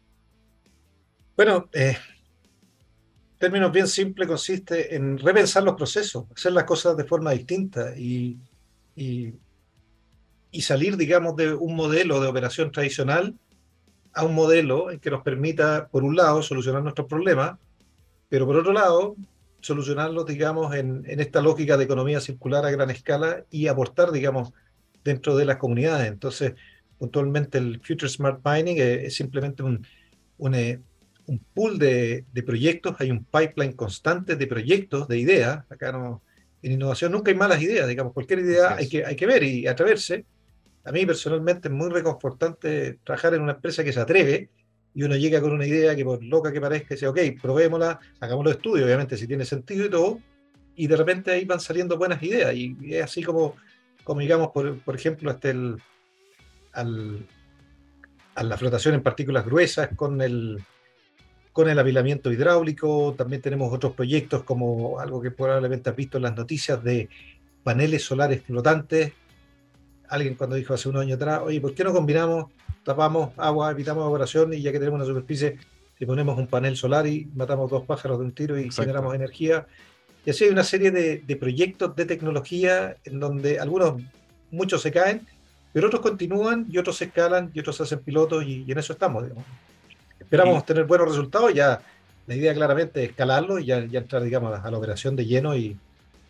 Bueno, 1.38 1.70
eh, 1.72 1.96
términos 3.38 3.72
bien 3.72 3.88
simples, 3.88 4.28
consiste 4.28 4.94
en 4.94 5.20
repensar 5.20 5.64
los 5.64 5.76
procesos, 5.76 6.26
hacer 6.36 6.52
las 6.52 6.66
cosas 6.66 6.98
de 6.98 7.06
forma 7.06 7.32
distinta 7.32 7.98
y, 7.98 8.38
y, 8.94 9.36
y, 10.52 10.62
salir, 10.62 10.98
digamos, 10.98 11.36
de 11.36 11.54
un 11.54 11.76
modelo 11.76 12.20
de 12.20 12.28
operación 12.28 12.72
tradicional 12.72 13.36
a 14.14 14.26
un 14.26 14.34
modelo 14.34 14.88
que 15.02 15.12
nos 15.12 15.22
permita, 15.22 15.88
por 15.88 16.04
un 16.04 16.16
lado, 16.16 16.42
solucionar 16.42 16.82
nuestros 16.82 17.08
problemas, 17.08 17.58
pero 18.28 18.46
por 18.46 18.56
otro 18.58 18.74
lado, 18.74 19.16
solucionarlo, 19.62 20.24
digamos, 20.24 20.76
en, 20.76 21.04
esta 21.08 21.42
lógica 21.42 21.78
de 21.78 21.84
economía 21.84 22.20
circular 22.20 22.66
a 22.66 22.72
gran 22.72 22.90
escala 22.90 23.44
y 23.50 23.68
aportar, 23.68 24.12
digamos, 24.12 24.52
dentro 25.04 25.36
de 25.36 25.46
las 25.46 25.58
comunidades. 25.58 26.08
Entonces, 26.08 26.54
puntualmente 26.98 27.58
el 27.58 27.82
Future 27.82 28.10
Smart 28.10 28.42
Mining 28.44 28.78
es, 28.80 29.16
simplemente 29.16 29.64
un, 29.64 29.86
un, 30.38 30.56
eh, 30.56 30.82
un 31.26 31.40
pool 31.54 31.78
de, 31.78 32.26
de, 32.32 32.44
proyectos, 32.44 32.96
hay 33.00 33.12
un 33.12 33.24
pipeline 33.26 33.74
constante 33.74 34.36
de 34.36 34.48
proyectos, 34.48 35.08
de 35.08 35.20
ideas. 35.20 35.64
Acá 35.70 35.92
no, 35.92 36.22
en 36.62 36.74
innovación 36.74 37.12
nunca 37.12 37.32
hay 37.32 37.38
malas 37.38 37.62
ideas, 37.62 37.88
digamos, 37.88 38.14
cualquier 38.14 38.40
idea 38.40 38.76
hay 38.76 38.90
que, 38.90 39.06
hay 39.06 39.16
que 39.16 39.26
ver 39.26 39.44
y 39.44 39.68
atreverse. 39.68 40.26
A 40.86 40.92
mí 40.92 41.06
personalmente 41.06 41.68
es 41.68 41.74
muy 41.74 41.90
reconfortante 41.90 43.00
trabajar 43.04 43.34
en 43.34 43.42
una 43.42 43.54
empresa 43.54 43.84
que 43.84 43.94
se 43.94 44.00
atreve 44.00 44.50
y 44.94 45.04
uno 45.04 45.16
llega 45.16 45.42
con 45.42 45.52
una 45.52 45.66
idea 45.66 45.96
que 45.96 46.04
por 46.04 46.24
loca 46.24 46.52
que 46.52 46.62
parezca, 46.62 46.96
dice, 46.96 47.08
ok, 47.08 47.20
probémosla, 47.42 48.00
hagamos 48.20 48.46
los 48.46 48.56
estudios, 48.56 48.86
obviamente 48.86 49.18
si 49.18 49.28
tiene 49.28 49.46
sentido 49.46 49.86
y 49.86 49.90
todo, 49.90 50.20
y 50.76 50.88
de 50.88 50.98
repente 50.98 51.32
ahí 51.32 51.46
van 51.46 51.60
saliendo 51.60 51.98
buenas 51.98 52.22
ideas, 52.24 52.54
y, 52.56 52.76
es 52.90 53.04
así 53.04 53.24
como, 53.24 53.56
como 54.04 54.22
digamos, 54.22 54.50
por, 54.50 54.80
por 54.80 54.96
ejemplo, 54.96 55.30
hasta 55.30 55.52
el, 55.52 55.78
al, 56.74 57.26
a 58.36 58.44
la 58.44 58.58
flotación 58.58 58.96
en 58.96 59.04
partículas 59.04 59.46
gruesas 59.46 59.90
con 59.96 60.22
el, 60.22 60.64
con 61.52 61.70
el 61.70 61.78
apilamiento 61.78 62.32
hidráulico, 62.32 63.14
también 63.18 63.42
tenemos 63.42 63.74
otros 63.74 63.94
proyectos 63.94 64.44
como 64.44 65.00
algo 65.00 65.22
que 65.22 65.32
probablemente 65.32 65.90
has 65.90 65.96
visto 65.96 66.18
en 66.18 66.24
las 66.24 66.36
noticias 66.36 66.82
de 66.84 67.10
paneles 67.64 68.04
solares 68.04 68.44
flotantes. 68.44 69.12
Alguien 70.10 70.36
cuando 70.36 70.56
dijo 70.56 70.74
hace 70.74 70.90
unos 70.90 71.04
años 71.04 71.16
atrás, 71.16 71.42
oye, 71.44 71.62
¿por 71.62 71.74
qué 71.74 71.84
no 71.84 71.94
combinamos 71.94 72.48
tapamos 72.84 73.32
agua, 73.38 73.72
evitamos 73.72 74.02
evaporación 74.02 74.54
y 74.54 74.62
ya 74.62 74.72
que 74.72 74.80
tenemos 74.80 74.98
una 74.98 75.08
superficie, 75.08 75.58
le 76.00 76.08
ponemos 76.08 76.38
un 76.38 76.48
panel 76.48 76.76
solar 76.76 77.06
y 77.06 77.30
matamos 77.36 77.70
dos 77.70 77.86
pájaros 77.86 78.18
de 78.18 78.26
un 78.26 78.32
tiro 78.32 78.58
y 78.58 78.72
generamos 78.72 79.14
energía. 79.14 79.68
Y 80.26 80.32
así 80.32 80.46
hay 80.46 80.50
una 80.50 80.64
serie 80.64 80.92
de, 80.92 81.36
proyectos 81.36 81.96
de 81.96 82.06
tecnología 82.06 82.98
en 83.06 83.20
donde 83.20 83.60
algunos, 83.60 84.02
muchos 84.52 84.82
se 84.82 84.92
caen, 84.92 85.28
pero 85.72 85.88
otros 85.88 86.02
continúan 86.02 86.66
y 86.68 86.80
otros 86.80 86.98
se 86.98 87.06
escalan 87.06 87.52
y 87.54 87.60
otros 87.60 87.78
se 87.78 87.84
hacen 87.84 88.00
pilotos 88.00 88.44
y, 88.44 88.66
en 88.68 88.78
eso 88.80 88.94
estamos. 88.94 89.26
Esperamos 90.20 90.66
tener 90.66 90.86
buenos 90.86 91.10
resultados, 91.10 91.54
ya 91.54 91.82
la 92.26 92.36
idea 92.36 92.54
claramente 92.54 93.04
es 93.04 93.10
escalarlo 93.10 93.60
y 93.60 93.66
ya, 93.66 93.78
entrar 93.78 94.24
digamos, 94.24 94.60
a 94.60 94.72
la 94.72 94.78
operación 94.78 95.16
de 95.16 95.26
lleno 95.26 95.56
y, 95.56 95.78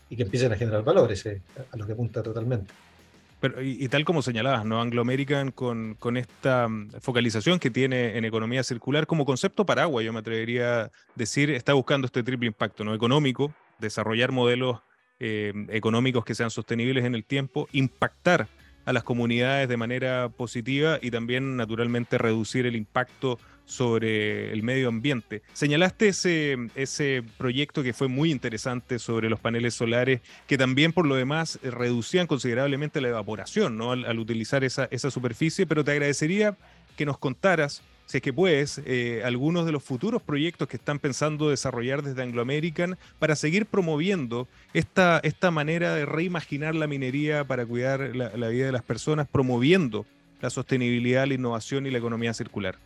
y 0.10 0.16
que 0.16 0.24
empiecen 0.24 0.52
a 0.52 0.56
generar 0.56 0.84
valores, 0.84 1.26
eh, 1.26 1.42
a 1.72 1.78
lo 1.78 1.86
que 1.86 1.94
apunta 1.94 2.22
totalmente. 2.22 2.74
Pero, 3.40 3.62
y, 3.62 3.88
tal 3.88 4.04
como 4.04 4.22
señalabas, 4.22 4.66
¿no? 4.66 4.82
Anglo 4.82 5.02
American 5.02 5.52
con, 5.52 5.96
esta 6.18 6.68
mm, 6.68 6.92
focalización 7.00 7.60
que 7.60 7.70
tiene 7.70 8.18
en 8.18 8.26
economía 8.26 8.64
circular 8.64 9.08
como 9.08 9.26
concepto 9.26 9.66
paraguas, 9.66 10.06
yo 10.06 10.12
me 10.12 10.20
atrevería 10.20 10.82
a 10.82 10.92
decir, 11.16 11.50
está 11.52 11.74
buscando 11.74 12.06
este 12.06 12.22
triple 12.24 12.48
impacto, 12.48 12.84
¿no? 12.84 12.94
Económico, 12.94 13.54
desarrollar 13.80 14.32
modelos 14.32 14.82
eh, 15.20 15.54
económicos 15.70 16.26
que 16.26 16.36
sean 16.36 16.50
sostenibles 16.50 17.06
en 17.06 17.16
el 17.16 17.24
tiempo, 17.24 17.68
impactar 17.72 18.48
a 18.86 18.94
las 18.94 19.04
comunidades 19.04 19.70
de 19.70 19.78
manera 19.78 20.30
positiva 20.30 20.98
y 21.02 21.12
también, 21.12 21.56
naturalmente, 21.56 22.18
reducir 22.18 22.66
el 22.66 22.76
impacto 22.76 23.40
sobre 23.70 24.52
el 24.52 24.64
medio 24.64 24.90
ambiente. 24.90 25.44
Señalaste 25.54 26.10
ese, 26.10 26.58
ese 26.76 27.24
proyecto 27.38 27.84
que 27.84 27.94
fue 27.94 28.08
muy 28.08 28.32
interesante 28.32 28.98
sobre 28.98 29.30
los 29.30 29.40
paneles 29.40 29.76
solares, 29.76 30.22
que 30.48 30.58
también 30.58 30.92
por 30.92 31.06
lo 31.06 31.16
demás 31.16 31.60
reducían 31.62 32.26
considerablemente 32.26 33.00
la 33.00 33.10
evaporación 33.10 33.78
¿no? 33.78 33.92
al, 33.92 34.20
utilizar 34.20 34.64
esa, 34.64 34.88
esa 34.92 35.12
superficie, 35.12 35.68
pero 35.68 35.84
te 35.84 35.92
agradecería 35.92 36.58
que 36.98 37.06
nos 37.06 37.20
contaras 37.20 37.84
si 38.08 38.18
es 38.18 38.24
que 38.24 38.34
puedes, 38.34 38.82
eh, 38.88 39.22
algunos 39.24 39.68
de 39.68 39.72
los 39.72 39.84
futuros 39.84 40.24
proyectos 40.24 40.68
que 40.68 40.78
están 40.78 40.98
pensando 40.98 41.52
desarrollar 41.52 42.02
desde 42.02 42.24
Anglo 42.24 42.42
American 42.42 42.98
para 43.20 43.36
seguir 43.36 43.68
promoviendo 43.68 44.48
esta, 44.74 45.20
esta 45.22 45.52
manera 45.52 45.94
de 45.94 46.08
reimaginar 46.08 46.74
la 46.74 46.88
minería 46.88 47.46
para 47.46 47.68
cuidar 47.68 48.16
la, 48.16 48.36
la 48.36 48.48
vida 48.48 48.66
de 48.66 48.72
las 48.72 48.82
personas, 48.82 49.28
promoviendo 49.28 50.08
la 50.42 50.50
sostenibilidad, 50.50 51.28
la 51.28 51.36
innovación 51.36 51.86
y 51.86 51.92
la 51.92 52.00
economía 52.00 52.34
circular 52.34 52.80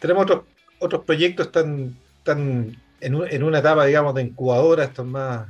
tenemos 0.00 0.24
otros, 0.24 0.42
otros 0.78 1.04
proyectos 1.04 1.46
están, 1.46 1.96
están 2.18 2.76
en, 3.00 3.42
una 3.42 3.58
etapa, 3.58 3.86
digamos, 3.86 4.14
de 4.14 4.22
incubadora, 4.22 4.84
esto 4.84 5.04
más, 5.04 5.48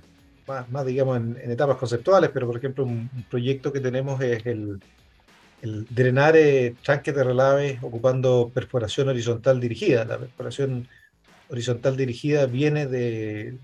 más, 0.70 0.86
digamos, 0.86 1.16
en, 1.18 1.50
etapas 1.50 1.76
conceptuales, 1.76 2.30
pero 2.32 2.46
por 2.46 2.56
ejemplo, 2.56 2.84
un, 2.84 3.10
proyecto 3.30 3.72
que 3.72 3.80
tenemos 3.80 4.20
es 4.20 4.44
el, 4.46 4.80
el 5.62 5.86
drenar 5.90 6.36
eh, 6.36 6.74
tanques 6.84 7.14
de 7.14 7.24
relave 7.24 7.78
ocupando 7.82 8.50
perforación 8.52 9.08
horizontal 9.08 9.60
dirigida. 9.60 10.04
La 10.04 10.18
perforación 10.18 10.88
horizontal 11.48 11.96
dirigida 11.96 12.46
viene 12.46 12.86
de, 12.86 13.58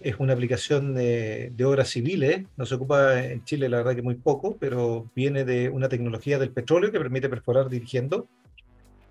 es 0.00 0.16
una 0.18 0.34
aplicación 0.34 0.94
de, 0.94 1.52
de, 1.54 1.64
obras 1.64 1.88
civiles, 1.88 2.44
no 2.56 2.66
se 2.66 2.74
ocupa 2.74 3.22
en 3.24 3.44
Chile 3.44 3.68
la 3.68 3.78
verdad 3.78 3.94
que 3.94 4.02
muy 4.02 4.14
poco, 4.14 4.56
pero 4.58 5.10
viene 5.14 5.44
de 5.44 5.68
una 5.68 5.88
tecnología 5.88 6.38
del 6.38 6.50
petróleo 6.50 6.92
que 6.92 6.98
permite 6.98 7.28
perforar 7.28 7.68
dirigiendo 7.68 8.28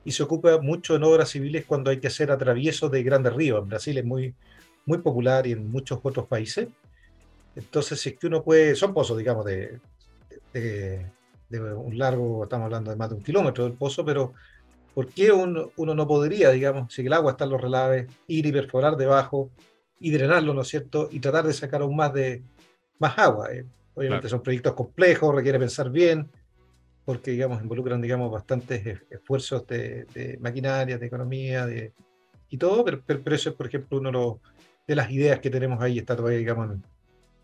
y 0.06 0.12
se 0.12 0.24
ocupa 0.24 0.60
mucho 0.60 0.96
en 0.96 1.04
obras 1.04 1.30
civiles 1.30 1.66
cuando 1.66 1.90
hay 1.90 2.00
que 2.00 2.08
hacer 2.08 2.32
atraviesos 2.32 2.92
de 2.92 3.04
grandes 3.04 3.34
ríos. 3.34 3.62
En 3.62 3.68
Brasil 3.68 3.98
es 3.98 4.06
muy, 4.06 4.36
muy 4.86 5.00
popular 5.00 5.48
y 5.48 5.54
en 5.54 5.70
muchos 5.70 6.00
otros 6.02 6.28
países. 6.28 6.68
Entonces, 7.56 8.00
si 8.00 8.10
es 8.10 8.20
que 8.20 8.28
uno 8.28 8.44
puede, 8.44 8.76
son 8.76 8.94
pozos, 8.94 9.18
digamos, 9.18 9.46
de, 9.46 9.80
de, 10.54 11.10
un 11.50 11.98
largo, 11.98 12.44
estamos 12.44 12.66
hablando 12.66 12.92
de 12.92 12.98
más 12.98 13.10
de 13.10 13.16
un 13.16 13.24
kilómetro 13.24 13.64
del 13.64 13.74
pozo, 13.74 14.06
pero 14.06 14.34
¿por 14.94 15.08
qué 15.08 15.32
uno, 15.32 15.72
uno 15.78 15.96
no 15.96 16.08
podría, 16.08 16.52
digamos, 16.52 16.94
si 16.94 17.02
el 17.02 17.14
agua 17.14 17.32
está 17.32 17.46
en 17.46 17.52
los 17.52 17.62
relaves, 17.62 18.08
ir 18.28 18.46
y 18.46 18.52
perforar 18.52 18.98
debajo 18.98 19.50
y 20.00 20.12
drenarlo, 20.12 20.54
¿no 20.54 20.62
es 20.62 20.68
cierto? 20.68 21.10
Y 21.12 21.20
tratar 21.20 21.48
de 21.48 21.54
sacar 21.54 21.82
aún 21.82 21.96
más, 21.96 22.14
de, 22.14 22.44
más 23.00 23.18
agua. 23.18 23.52
Eh? 23.52 23.66
Obviamente 23.96 24.30
son 24.30 24.44
proyectos 24.44 24.74
complejos, 24.74 25.34
requiere 25.34 25.58
pensar 25.58 25.90
bien, 25.90 26.30
porque 27.06 27.32
digamos, 27.32 27.62
involucran 27.62 28.02
digamos, 28.02 28.32
bastantes 28.32 29.00
esfuerzos 29.10 29.66
de, 29.68 30.06
de 30.06 30.38
maquinaria, 30.42 30.98
de 30.98 31.06
economía 31.06 31.66
de, 31.68 31.94
y 32.50 32.58
todo, 32.58 32.84
pero, 32.84 33.02
pero, 33.06 33.36
eso 33.36 33.50
es, 33.50 33.56
por 33.56 33.68
ejemplo, 33.68 34.00
uno 34.00 34.42
de 34.88 34.96
las 34.96 35.12
ideas 35.12 35.40
que 35.40 35.50
tenemos 35.50 35.82
ahí, 35.82 36.00
está 36.00 36.16
todavía 36.16 36.40
digamos, 36.40 36.78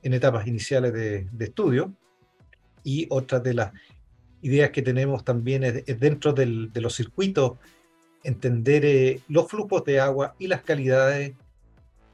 en, 0.01 0.13
etapas 0.13 0.47
iniciales 0.47 0.93
de, 0.93 1.27
de, 1.31 1.45
estudio. 1.45 1.93
Y 2.83 3.05
otra 3.09 3.39
de 3.39 3.53
las 3.53 3.71
ideas 4.41 4.71
que 4.71 4.81
tenemos 4.81 5.23
también 5.23 5.63
es, 5.63 5.99
dentro 5.99 6.33
del, 6.33 6.73
de 6.73 6.81
los 6.81 6.95
circuitos 6.95 7.53
entender 8.23 8.85
eh, 8.85 9.19
los 9.27 9.47
flujos 9.49 9.83
de 9.85 9.99
agua 9.99 10.35
y 10.37 10.47
las 10.47 10.61
calidades 10.61 11.33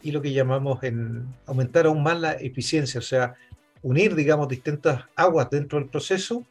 y 0.01 0.11
lo 0.11 0.21
que 0.21 0.31
llamamos 0.31 0.83
en 0.83 1.25
aumentar 1.45 1.85
aún 1.85 2.03
más 2.03 2.19
la 2.19 2.33
eficiencia, 2.33 2.99
o 2.99 3.03
sea, 3.03 3.35
unir, 3.81 4.15
digamos, 4.15 4.47
distintas 4.47 5.03
aguas 5.15 5.49
dentro 5.49 5.79
del 5.79 5.89
proceso 5.89 6.45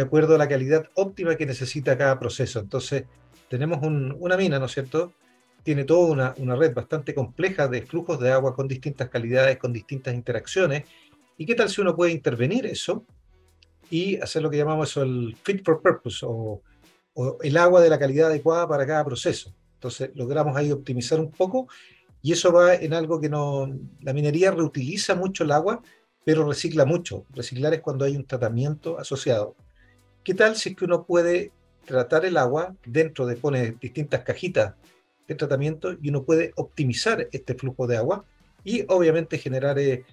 de 0.00 0.06
acuerdo 0.06 0.34
a 0.34 0.38
la 0.38 0.48
calidad 0.48 0.88
óptima 0.94 1.36
que 1.36 1.44
necesita 1.44 1.98
cada 1.98 2.18
proceso. 2.18 2.58
Entonces, 2.58 3.04
tenemos 3.50 3.80
una 3.82 4.34
mina, 4.38 4.58
¿no 4.58 4.64
es 4.64 4.72
cierto? 4.72 5.12
Tiene 5.62 5.84
toda 5.84 6.10
una, 6.10 6.34
una, 6.38 6.56
red 6.56 6.72
bastante 6.72 7.14
compleja 7.14 7.68
de 7.68 7.82
flujos 7.82 8.18
de 8.18 8.32
agua 8.32 8.56
con 8.56 8.66
distintas 8.66 9.10
calidades, 9.10 9.58
con 9.58 9.74
distintas 9.74 10.14
interacciones. 10.14 10.84
¿Y 11.36 11.44
qué 11.44 11.54
tal 11.54 11.68
si 11.68 11.82
uno 11.82 11.94
puede 11.94 12.12
intervenir 12.12 12.64
eso 12.64 13.04
y 13.90 14.16
hacer 14.16 14.40
lo 14.40 14.48
que 14.48 14.56
llamamos 14.56 14.96
el 14.96 15.36
fit 15.42 15.62
for 15.62 15.82
purpose 15.82 16.24
o, 16.26 16.62
o 17.12 17.36
el 17.42 17.58
agua 17.58 17.82
de 17.82 17.90
la 17.90 17.98
calidad 17.98 18.28
adecuada 18.28 18.66
para 18.66 18.86
cada 18.86 19.04
proceso? 19.04 19.54
Entonces, 19.74 20.12
logramos 20.14 20.56
ahí 20.56 20.72
optimizar 20.72 21.20
un 21.20 21.30
poco 21.30 21.68
y 22.22 22.32
eso 22.32 22.50
va 22.52 22.74
en 22.74 22.94
algo 22.94 23.20
que 23.20 23.28
no... 23.28 23.68
La 24.00 24.14
minería 24.14 24.50
reutiliza 24.50 25.14
mucho 25.14 25.44
el 25.44 25.52
agua, 25.52 25.82
pero 26.24 26.48
recicla 26.48 26.86
mucho. 26.86 27.26
Reciclar 27.34 27.74
es 27.74 27.82
cuando 27.82 28.06
hay 28.06 28.16
un 28.16 28.24
tratamiento 28.24 28.98
asociado. 28.98 29.56
¿Qué 30.24 30.34
tal 30.34 30.56
si 30.56 30.70
es 30.70 30.76
que 30.76 30.84
uno 30.84 31.04
puede 31.04 31.50
tratar 31.84 32.24
el 32.24 32.36
agua 32.36 32.74
dentro 32.84 33.26
de, 33.26 33.36
pone 33.36 33.72
distintas 33.80 34.22
cajitas 34.22 34.74
de 35.26 35.34
tratamiento 35.34 35.96
y 36.00 36.10
uno 36.10 36.24
puede 36.24 36.52
optimizar 36.56 37.28
este 37.32 37.54
flujo 37.54 37.86
de 37.86 37.96
agua 37.96 38.24
y 38.64 38.84
obviamente 38.88 39.38
generar 39.38 39.78
eh, 39.78 40.04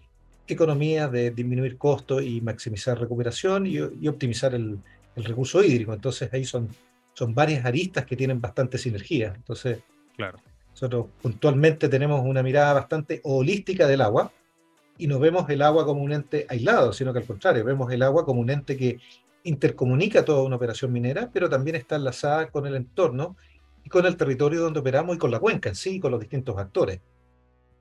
economías 0.48 1.12
de 1.12 1.32
disminuir 1.32 1.78
costos 1.78 2.24
y 2.24 2.40
maximizar 2.42 3.00
recuperación 3.00 3.68
y, 3.68 4.08
optimizar 4.08 4.56
el, 4.56 4.80
recurso 5.16 5.64
hídrico. 5.64 5.94
Entonces 5.94 6.32
ahí 6.32 6.46
son, 6.46 6.70
son 7.14 7.34
varias 7.34 7.66
aristas 7.66 8.06
que 8.06 8.16
tienen 8.16 8.40
bastante 8.40 8.78
sinergia. 8.78 9.34
Entonces, 9.36 9.80
claro. 10.16 10.38
nosotros 10.70 11.08
puntualmente 11.22 11.90
tenemos 11.90 12.24
una 12.24 12.44
mirada 12.44 12.74
bastante 12.74 13.20
holística 13.24 13.88
del 13.88 14.02
agua 14.02 14.32
y 15.00 15.08
no 15.08 15.20
vemos 15.20 15.50
el 15.50 15.64
agua 15.64 15.86
como 15.86 16.04
un 16.04 16.14
ente 16.14 16.46
aislado, 16.48 16.94
sino 16.94 17.12
que 17.14 17.20
al 17.20 17.26
contrario, 17.26 17.64
vemos 17.64 17.92
el 17.92 18.04
agua 18.04 18.24
como 18.26 18.42
un 18.42 18.52
ente 18.52 18.78
que 18.78 19.00
intercomunica 19.48 20.26
toda 20.26 20.44
una 20.44 20.58
operación 20.58 20.92
minera, 20.92 21.30
pero 21.32 21.50
también 21.50 21.76
está 21.76 21.96
enlazada 21.96 22.50
con 22.50 22.68
el 22.68 22.76
entorno 22.76 23.38
y 23.84 23.90
con 23.90 24.06
el 24.06 24.18
territorio 24.18 24.62
donde 24.62 24.80
operamos 24.82 25.16
y 25.16 25.20
con 25.20 25.32
la 25.32 25.40
cuenca 25.40 25.70
en 25.70 25.76
sí, 25.76 26.00
con 26.00 26.12
los 26.12 26.20
distintos 26.20 26.58
actores. 26.58 27.00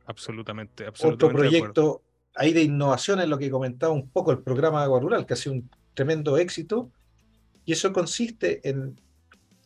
Absolutamente, 0.07 0.87
absolutamente. 0.87 1.25
Otro 1.25 1.37
proyecto 1.37 2.03
ahí 2.35 2.53
de 2.53 2.63
innovación 2.63 3.21
en 3.21 3.31
lo 3.31 3.39
que 3.39 3.51
comentaba 3.51 3.93
un 3.93 4.09
poco 4.09 4.31
el 4.31 4.39
programa 4.39 4.83
Agua 4.83 5.01
Rural, 5.01 5.27
que 5.27 5.35
ha 5.35 5.37
sido 5.37 5.55
un 5.55 5.71
tremendo 5.95 6.39
éxito, 6.39 6.91
y 7.65 7.73
eso 7.73 7.93
consiste 7.93 8.69
en, 8.69 9.01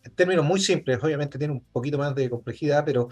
en 0.02 0.12
términos 0.14 0.44
muy 0.44 0.60
simples, 0.60 0.98
obviamente 1.02 1.36
tiene 1.36 1.52
un 1.52 1.60
poquito 1.60 1.98
más 1.98 2.14
de 2.14 2.30
complejidad, 2.30 2.84
pero 2.84 3.08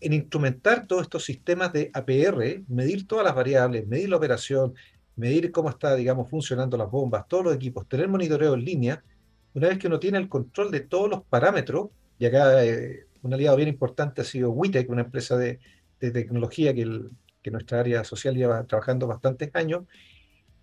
en 0.00 0.12
instrumentar 0.12 0.86
todos 0.86 1.02
estos 1.02 1.24
sistemas 1.24 1.72
de 1.72 1.90
APR, 1.94 2.64
medir 2.68 3.06
todas 3.06 3.24
las 3.24 3.34
variables, 3.34 3.86
medir 3.86 4.08
la 4.08 4.16
operación, 4.16 4.74
medir 5.16 5.50
cómo 5.52 5.70
está, 5.70 5.94
digamos, 5.94 6.28
funcionando 6.28 6.76
las 6.76 6.90
bombas, 6.90 7.26
todos 7.28 7.44
los 7.44 7.54
equipos, 7.54 7.88
tener 7.88 8.08
monitoreo 8.08 8.54
en 8.54 8.64
línea, 8.64 9.04
una 9.54 9.68
vez 9.68 9.78
que 9.78 9.86
uno 9.86 10.00
tiene 10.00 10.18
el 10.18 10.28
control 10.28 10.70
de 10.70 10.80
todos 10.80 11.08
los 11.08 11.22
parámetros, 11.24 11.90
y 12.18 12.26
acá 12.26 12.64
eh, 12.64 13.06
un 13.22 13.32
aliado 13.32 13.56
bien 13.56 13.68
importante 13.68 14.22
ha 14.22 14.24
sido 14.24 14.50
WITEC, 14.50 14.90
una 14.90 15.02
empresa 15.02 15.36
de, 15.36 15.60
tecnología 15.98 16.74
que, 16.74 17.00
que, 17.40 17.50
nuestra 17.50 17.80
área 17.80 18.04
social 18.04 18.34
lleva 18.34 18.62
trabajando 18.64 19.06
bastantes 19.06 19.50
años, 19.54 19.84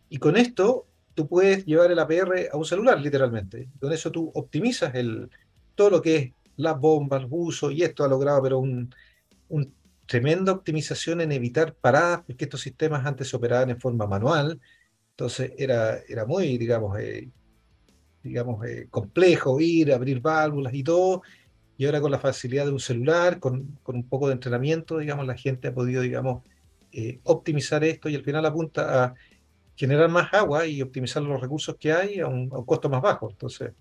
y 0.07 0.17
con 0.17 0.37
esto 0.37 0.85
tú 1.15 1.27
puedes 1.27 1.65
llevar 1.65 1.91
el 1.91 1.97
APR 1.97 2.49
a 2.51 2.57
un 2.57 2.65
celular, 2.65 3.01
literalmente. 3.01 3.69
Con 3.79 3.91
eso 3.91 4.11
tú 4.11 4.31
optimizas 4.35 4.93
el, 4.93 5.31
todo 5.73 5.89
lo 5.89 6.01
que 6.01 6.15
es 6.15 6.31
las 6.57 6.79
bombas, 6.79 7.23
el 7.23 7.27
uso, 7.31 7.71
y 7.71 7.81
esto 7.81 8.03
ha 8.03 8.07
logrado 8.07 8.43
pero 8.43 8.59
un 8.59 8.93
tremenda 10.11 10.51
optimización 10.51 11.21
en 11.21 11.31
evitar 11.31 11.73
paradas, 11.73 12.23
porque 12.27 12.43
estos 12.43 12.59
sistemas 12.59 13.05
antes 13.05 13.29
se 13.29 13.35
operaban 13.37 13.69
en 13.69 13.79
forma 13.79 14.05
manual, 14.05 14.59
entonces 15.11 15.53
era, 15.57 15.99
era 16.05 16.25
muy, 16.25 16.57
digamos, 16.57 16.99
eh, 16.99 17.29
digamos 18.21 18.65
eh, 18.65 18.87
complejo 18.89 19.61
ir, 19.61 19.93
abrir 19.93 20.19
válvulas 20.19 20.73
y 20.73 20.83
todo, 20.83 21.21
y 21.77 21.85
ahora 21.85 22.01
con 22.01 22.11
la 22.11 22.19
facilidad 22.19 22.65
de 22.65 22.73
un 22.73 22.81
celular, 22.81 23.39
con, 23.39 23.79
con 23.83 23.95
un 23.95 24.03
poco 24.03 24.27
de 24.27 24.33
entrenamiento, 24.33 24.97
digamos, 24.97 25.25
la 25.25 25.37
gente 25.37 25.69
ha 25.69 25.73
podido, 25.73 26.01
digamos, 26.01 26.43
eh, 26.91 27.21
optimizar 27.23 27.81
esto 27.85 28.09
y 28.09 28.15
al 28.15 28.23
final 28.25 28.45
apunta 28.45 29.05
a 29.05 29.13
generar 29.77 30.09
más 30.09 30.33
agua 30.33 30.67
y 30.67 30.81
optimizar 30.81 31.23
los 31.23 31.39
recursos 31.39 31.77
que 31.79 31.93
hay 31.93 32.19
a 32.19 32.27
un, 32.27 32.49
costo 32.49 32.89
más 32.89 33.01
bajo. 33.01 33.29
Entonces, 33.29 33.71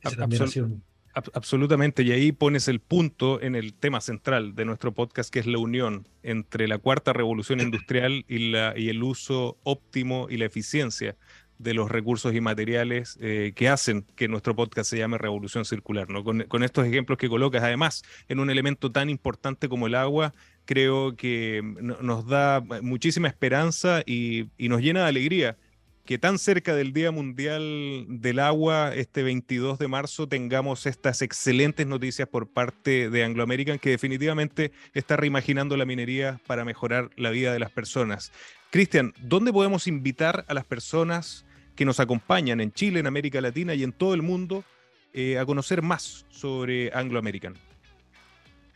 ese 0.00 0.14
también 0.14 0.42
ha 0.44 0.46
sido 0.46 0.66
un, 0.66 0.84
absolutamente, 1.14 2.02
y 2.02 2.12
ahí 2.12 2.32
pones 2.32 2.68
el 2.68 2.80
punto 2.80 3.40
en 3.40 3.54
el 3.54 3.74
tema 3.74 4.00
central 4.00 4.54
de 4.54 4.64
nuestro 4.64 4.92
podcast, 4.92 5.32
que 5.32 5.40
es 5.40 5.46
la 5.46 5.58
unión 5.58 6.08
entre 6.22 6.68
la 6.68 6.78
cuarta 6.78 7.12
revolución 7.12 7.60
industrial 7.60 8.24
y, 8.28 8.50
la, 8.50 8.74
y 8.76 8.88
el 8.88 9.02
uso 9.02 9.58
óptimo 9.62 10.28
y 10.30 10.36
la 10.36 10.46
eficiencia 10.46 11.16
de 11.58 11.74
los 11.74 11.90
recursos 11.90 12.34
y 12.34 12.40
materiales 12.40 13.16
eh, 13.20 13.52
que 13.54 13.68
hacen 13.68 14.04
que 14.16 14.26
nuestro 14.26 14.56
podcast 14.56 14.90
se 14.90 14.98
llame 14.98 15.16
Revolución 15.16 15.64
Circular. 15.64 16.08
¿no? 16.08 16.24
Con, 16.24 16.62
estos 16.62 16.86
ejemplos 16.86 17.18
que 17.18 17.28
colocas, 17.28 17.62
además, 17.62 18.02
en 18.28 18.40
un 18.40 18.50
elemento 18.50 18.90
tan 18.90 19.08
importante 19.08 19.68
como 19.68 19.86
el 19.86 19.94
agua, 19.94 20.34
creo 20.64 21.14
que 21.16 21.62
nos 21.80 22.26
da 22.26 22.62
muchísima 22.82 23.28
esperanza 23.28 24.02
y, 24.04 24.46
y 24.58 24.68
nos 24.68 24.80
llena 24.80 25.02
de 25.02 25.08
alegría 25.08 25.56
que 26.04 26.18
tan 26.18 26.38
cerca 26.38 26.74
del 26.74 26.92
Día 26.92 27.12
Mundial 27.12 28.06
del 28.08 28.40
Agua, 28.40 28.92
este 28.94 29.22
22 29.22 29.78
de 29.78 29.86
marzo, 29.86 30.26
tengamos 30.26 30.86
estas 30.86 31.22
excelentes 31.22 31.86
noticias 31.86 32.26
por 32.28 32.48
parte 32.48 33.08
de 33.08 33.24
Anglo 33.24 33.44
American, 33.44 33.78
que 33.78 33.90
definitivamente 33.90 34.72
está 34.94 35.16
reimaginando 35.16 35.76
la 35.76 35.84
minería 35.84 36.40
para 36.46 36.64
mejorar 36.64 37.10
la 37.16 37.30
vida 37.30 37.52
de 37.52 37.60
las 37.60 37.70
personas. 37.70 38.32
Cristian, 38.70 39.12
¿dónde 39.20 39.52
podemos 39.52 39.86
invitar 39.86 40.44
a 40.48 40.54
las 40.54 40.64
personas 40.64 41.44
que 41.76 41.84
nos 41.84 42.00
acompañan 42.00 42.60
en 42.60 42.72
Chile, 42.72 42.98
en 42.98 43.06
América 43.06 43.40
Latina 43.40 43.74
y 43.74 43.84
en 43.84 43.92
todo 43.92 44.14
el 44.14 44.22
mundo 44.22 44.64
eh, 45.12 45.38
a 45.38 45.46
conocer 45.46 45.82
más 45.82 46.26
sobre 46.30 46.90
Anglo 46.94 47.20
American? 47.20 47.54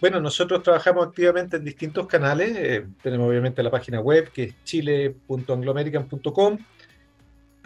Bueno, 0.00 0.20
nosotros 0.20 0.62
trabajamos 0.62 1.08
activamente 1.08 1.56
en 1.56 1.64
distintos 1.64 2.06
canales. 2.06 2.54
Eh, 2.56 2.86
tenemos 3.02 3.28
obviamente 3.28 3.62
la 3.62 3.70
página 3.70 3.98
web 3.98 4.30
que 4.30 4.44
es 4.44 4.54
chile.angloamerican.com 4.64 6.58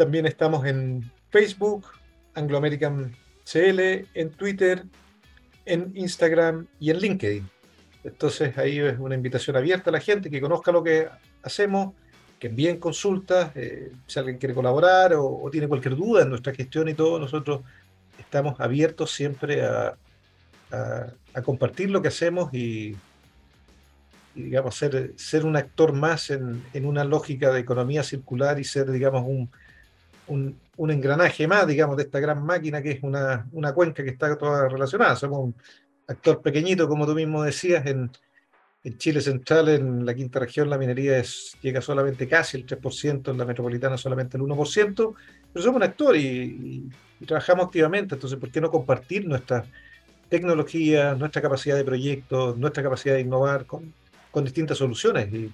también 0.01 0.25
estamos 0.25 0.65
en 0.65 1.13
Facebook, 1.29 1.85
Anglo 2.33 2.57
American 2.57 3.15
CL, 3.45 4.07
en 4.15 4.31
Twitter, 4.31 4.85
en 5.67 5.93
Instagram 5.95 6.67
y 6.79 6.89
en 6.91 7.01
LinkedIn. 7.01 7.51
Entonces 8.05 8.57
ahí 8.57 8.79
es 8.79 8.99
una 8.99 9.15
invitación 9.15 9.57
abierta 9.59 9.91
a 9.91 9.93
la 9.93 10.01
gente 10.01 10.31
que 10.31 10.41
conozca 10.41 10.73
lo 10.73 10.83
que 10.83 11.07
hacemos, 11.43 11.93
que 12.39 12.47
envíen 12.47 12.79
consultas, 12.79 13.55
eh, 13.57 13.93
si 14.07 14.19
alguien 14.19 14.39
quiere 14.39 14.55
colaborar 14.55 15.13
o, 15.15 15.47
tiene 15.53 15.69
cualquier 15.69 15.97
duda 15.97 16.23
en 16.23 16.31
nuestra 16.31 16.55
gestión 16.55 16.89
y 16.89 16.95
todo, 16.95 17.19
nosotros 17.19 17.61
estamos 18.19 18.59
abiertos 18.59 19.11
siempre 19.11 19.67
a, 19.67 19.99
compartir 21.45 21.91
lo 21.91 22.01
que 22.01 22.09
hacemos 22.09 22.55
y, 22.55 22.97
digamos, 24.35 24.75
ser, 24.75 25.13
ser 25.17 25.45
un 25.45 25.57
actor 25.57 25.93
más 25.93 26.31
en, 26.31 26.65
en, 26.73 26.87
una 26.87 27.05
lógica 27.05 27.51
de 27.51 27.61
economía 27.61 28.03
circular 28.03 28.59
y 28.59 28.65
ser, 28.65 28.91
digamos, 28.91 29.25
un, 29.27 29.51
un, 30.31 30.91
engranaje 30.91 31.47
más, 31.47 31.67
digamos, 31.67 31.97
de 31.97 32.05
esta 32.05 32.21
gran 32.21 32.45
máquina 32.45 32.83
que 32.83 32.93
es 32.93 33.03
una, 33.03 33.47
una 33.53 33.73
cuenca 33.75 34.03
que 34.03 34.11
está 34.11 34.37
toda 34.39 34.69
relacionada. 34.69 35.17
Somos 35.17 35.41
un 35.41 35.55
actor 36.07 36.41
pequeño, 36.41 36.89
como 36.89 37.07
tú 37.07 37.15
mismo 37.15 37.43
decías, 37.43 37.85
en, 37.87 38.11
en 38.83 38.99
Chile 38.99 39.21
Central, 39.21 39.69
en 39.69 40.07
la 40.07 40.15
quinta 40.15 40.39
región, 40.39 40.71
la 40.71 40.79
minería 40.79 41.19
es, 41.19 41.57
llega 41.61 41.81
solamente 41.81 42.27
casi 42.27 42.57
el 42.57 42.67
3%, 42.67 43.31
en 43.31 43.39
la 43.39 43.45
metropolitana 43.45 43.99
solamente 43.99 44.37
el 44.37 44.43
1%, 44.43 45.15
pero 45.53 45.63
somos 45.63 45.77
un 45.77 45.83
actor 45.83 46.17
y, 46.17 46.89
trabajamos 47.27 47.67
activamente, 47.67 48.15
entonces, 48.15 48.39
¿por 48.39 48.51
qué 48.51 48.63
no 48.63 48.71
compartir 48.71 49.27
nuestra 49.27 49.67
tecnología, 50.31 51.15
nuestra 51.15 51.43
capacidad 51.43 51.77
de 51.77 51.85
proyecto, 51.85 52.55
nuestra 52.57 52.83
capacidad 52.83 53.17
de 53.17 53.21
innovar 53.21 53.67
con, 53.67 53.93
con 54.31 54.45
distintas 54.45 54.79
soluciones? 54.79 55.31
Y, 55.31 55.53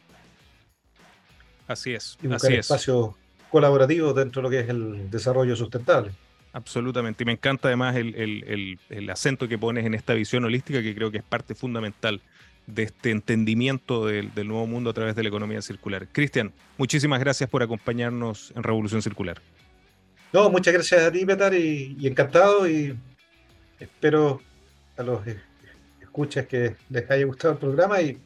así 1.66 1.94
es. 1.94 2.16
Y 2.22 2.28
buscar 2.28 2.52
espacios 2.52 3.10
colaborativo 3.56 4.12
dentro 4.12 4.42
de 4.42 4.42
lo 4.42 4.50
que 4.50 4.60
es 4.60 4.68
el 4.68 5.10
desarrollo 5.10 5.56
sustentable. 5.56 6.10
Absolutamente. 6.52 7.22
Y 7.22 7.26
me 7.26 7.32
encanta 7.32 7.68
además 7.68 7.96
el, 7.96 9.10
acento 9.10 9.48
que 9.48 9.56
pones 9.56 9.86
en 9.86 9.94
esta 9.94 10.12
visión 10.12 10.44
holística 10.44 10.82
que 10.82 10.94
creo 10.94 11.10
que 11.10 11.18
es 11.18 11.24
parte 11.24 11.54
fundamental 11.54 12.20
de 12.66 12.82
este 12.82 13.10
entendimiento 13.10 14.04
del, 14.04 14.30
nuevo 14.46 14.66
mundo 14.66 14.90
a 14.90 14.92
través 14.92 15.16
de 15.16 15.22
la 15.22 15.30
economía 15.30 15.62
circular. 15.62 16.06
Cristian, 16.12 16.52
muchísimas 16.76 17.18
gracias 17.18 17.48
por 17.48 17.62
acompañarnos 17.62 18.52
en 18.54 18.62
Revolución 18.62 19.00
Circular. 19.00 19.40
No, 20.34 20.50
muchas 20.50 20.74
gracias 20.74 21.00
a 21.00 21.10
ti, 21.10 21.24
Petar, 21.24 21.54
y, 21.54 21.96
encantado 22.06 22.68
y 22.68 22.94
espero 23.80 24.42
a 24.98 25.02
los 25.02 25.20
escuchas 26.02 26.46
que 26.46 26.76
les 26.90 27.10
haya 27.10 27.24
gustado 27.24 27.54
el 27.54 27.58
programa 27.58 28.02
y 28.02 28.18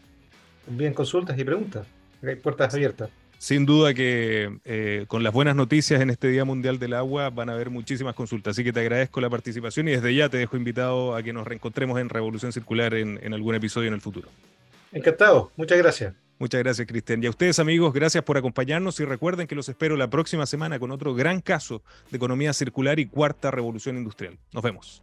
envíen 0.68 0.92
consultas 0.92 1.38
y 1.38 1.44
preguntas. 1.44 1.86
Hay 2.20 2.34
puertas 2.34 2.74
abiertas. 2.74 3.10
Sin 3.40 3.64
duda 3.64 3.94
que 3.94 4.58
eh, 4.66 5.06
con 5.08 5.22
las 5.22 5.32
buenas 5.32 5.56
noticias 5.56 6.02
en 6.02 6.10
este 6.10 6.28
Día 6.28 6.44
Mundial 6.44 6.78
del 6.78 6.92
Agua 6.92 7.30
van 7.30 7.48
a 7.48 7.54
haber 7.54 7.70
muchísimas 7.70 8.14
consultas. 8.14 8.50
Así 8.52 8.62
que 8.62 8.70
te 8.70 8.80
agradezco 8.80 9.18
la 9.22 9.30
participación 9.30 9.88
y 9.88 9.92
desde 9.92 10.14
ya 10.14 10.28
te 10.28 10.36
dejo 10.36 10.58
invitado 10.58 11.14
a 11.14 11.22
que 11.22 11.32
nos 11.32 11.46
reencontremos 11.46 11.98
en 11.98 12.10
Revolución 12.10 12.52
Circular 12.52 12.92
en, 12.92 13.18
en 13.22 13.32
algún 13.32 13.54
episodio 13.54 13.88
en 13.88 13.94
el 13.94 14.02
futuro. 14.02 14.28
Encantado, 14.92 15.52
muchas 15.56 15.78
gracias. 15.78 16.12
Muchas 16.38 16.62
gracias, 16.62 16.86
Cristian. 16.86 17.22
Y 17.22 17.28
a 17.28 17.30
ustedes, 17.30 17.58
amigos, 17.58 17.94
gracias 17.94 18.22
por 18.24 18.36
acompañarnos 18.36 19.00
y 19.00 19.06
recuerden 19.06 19.46
que 19.46 19.54
los 19.54 19.70
espero 19.70 19.96
la 19.96 20.10
próxima 20.10 20.44
semana 20.44 20.78
con 20.78 20.90
otro 20.90 21.14
gran 21.14 21.40
caso 21.40 21.82
de 22.10 22.18
economía 22.18 22.52
circular 22.52 22.98
y 22.98 23.06
cuarta 23.06 23.50
revolución 23.50 23.96
industrial. 23.96 24.36
Nos 24.52 24.62
vemos. 24.62 25.02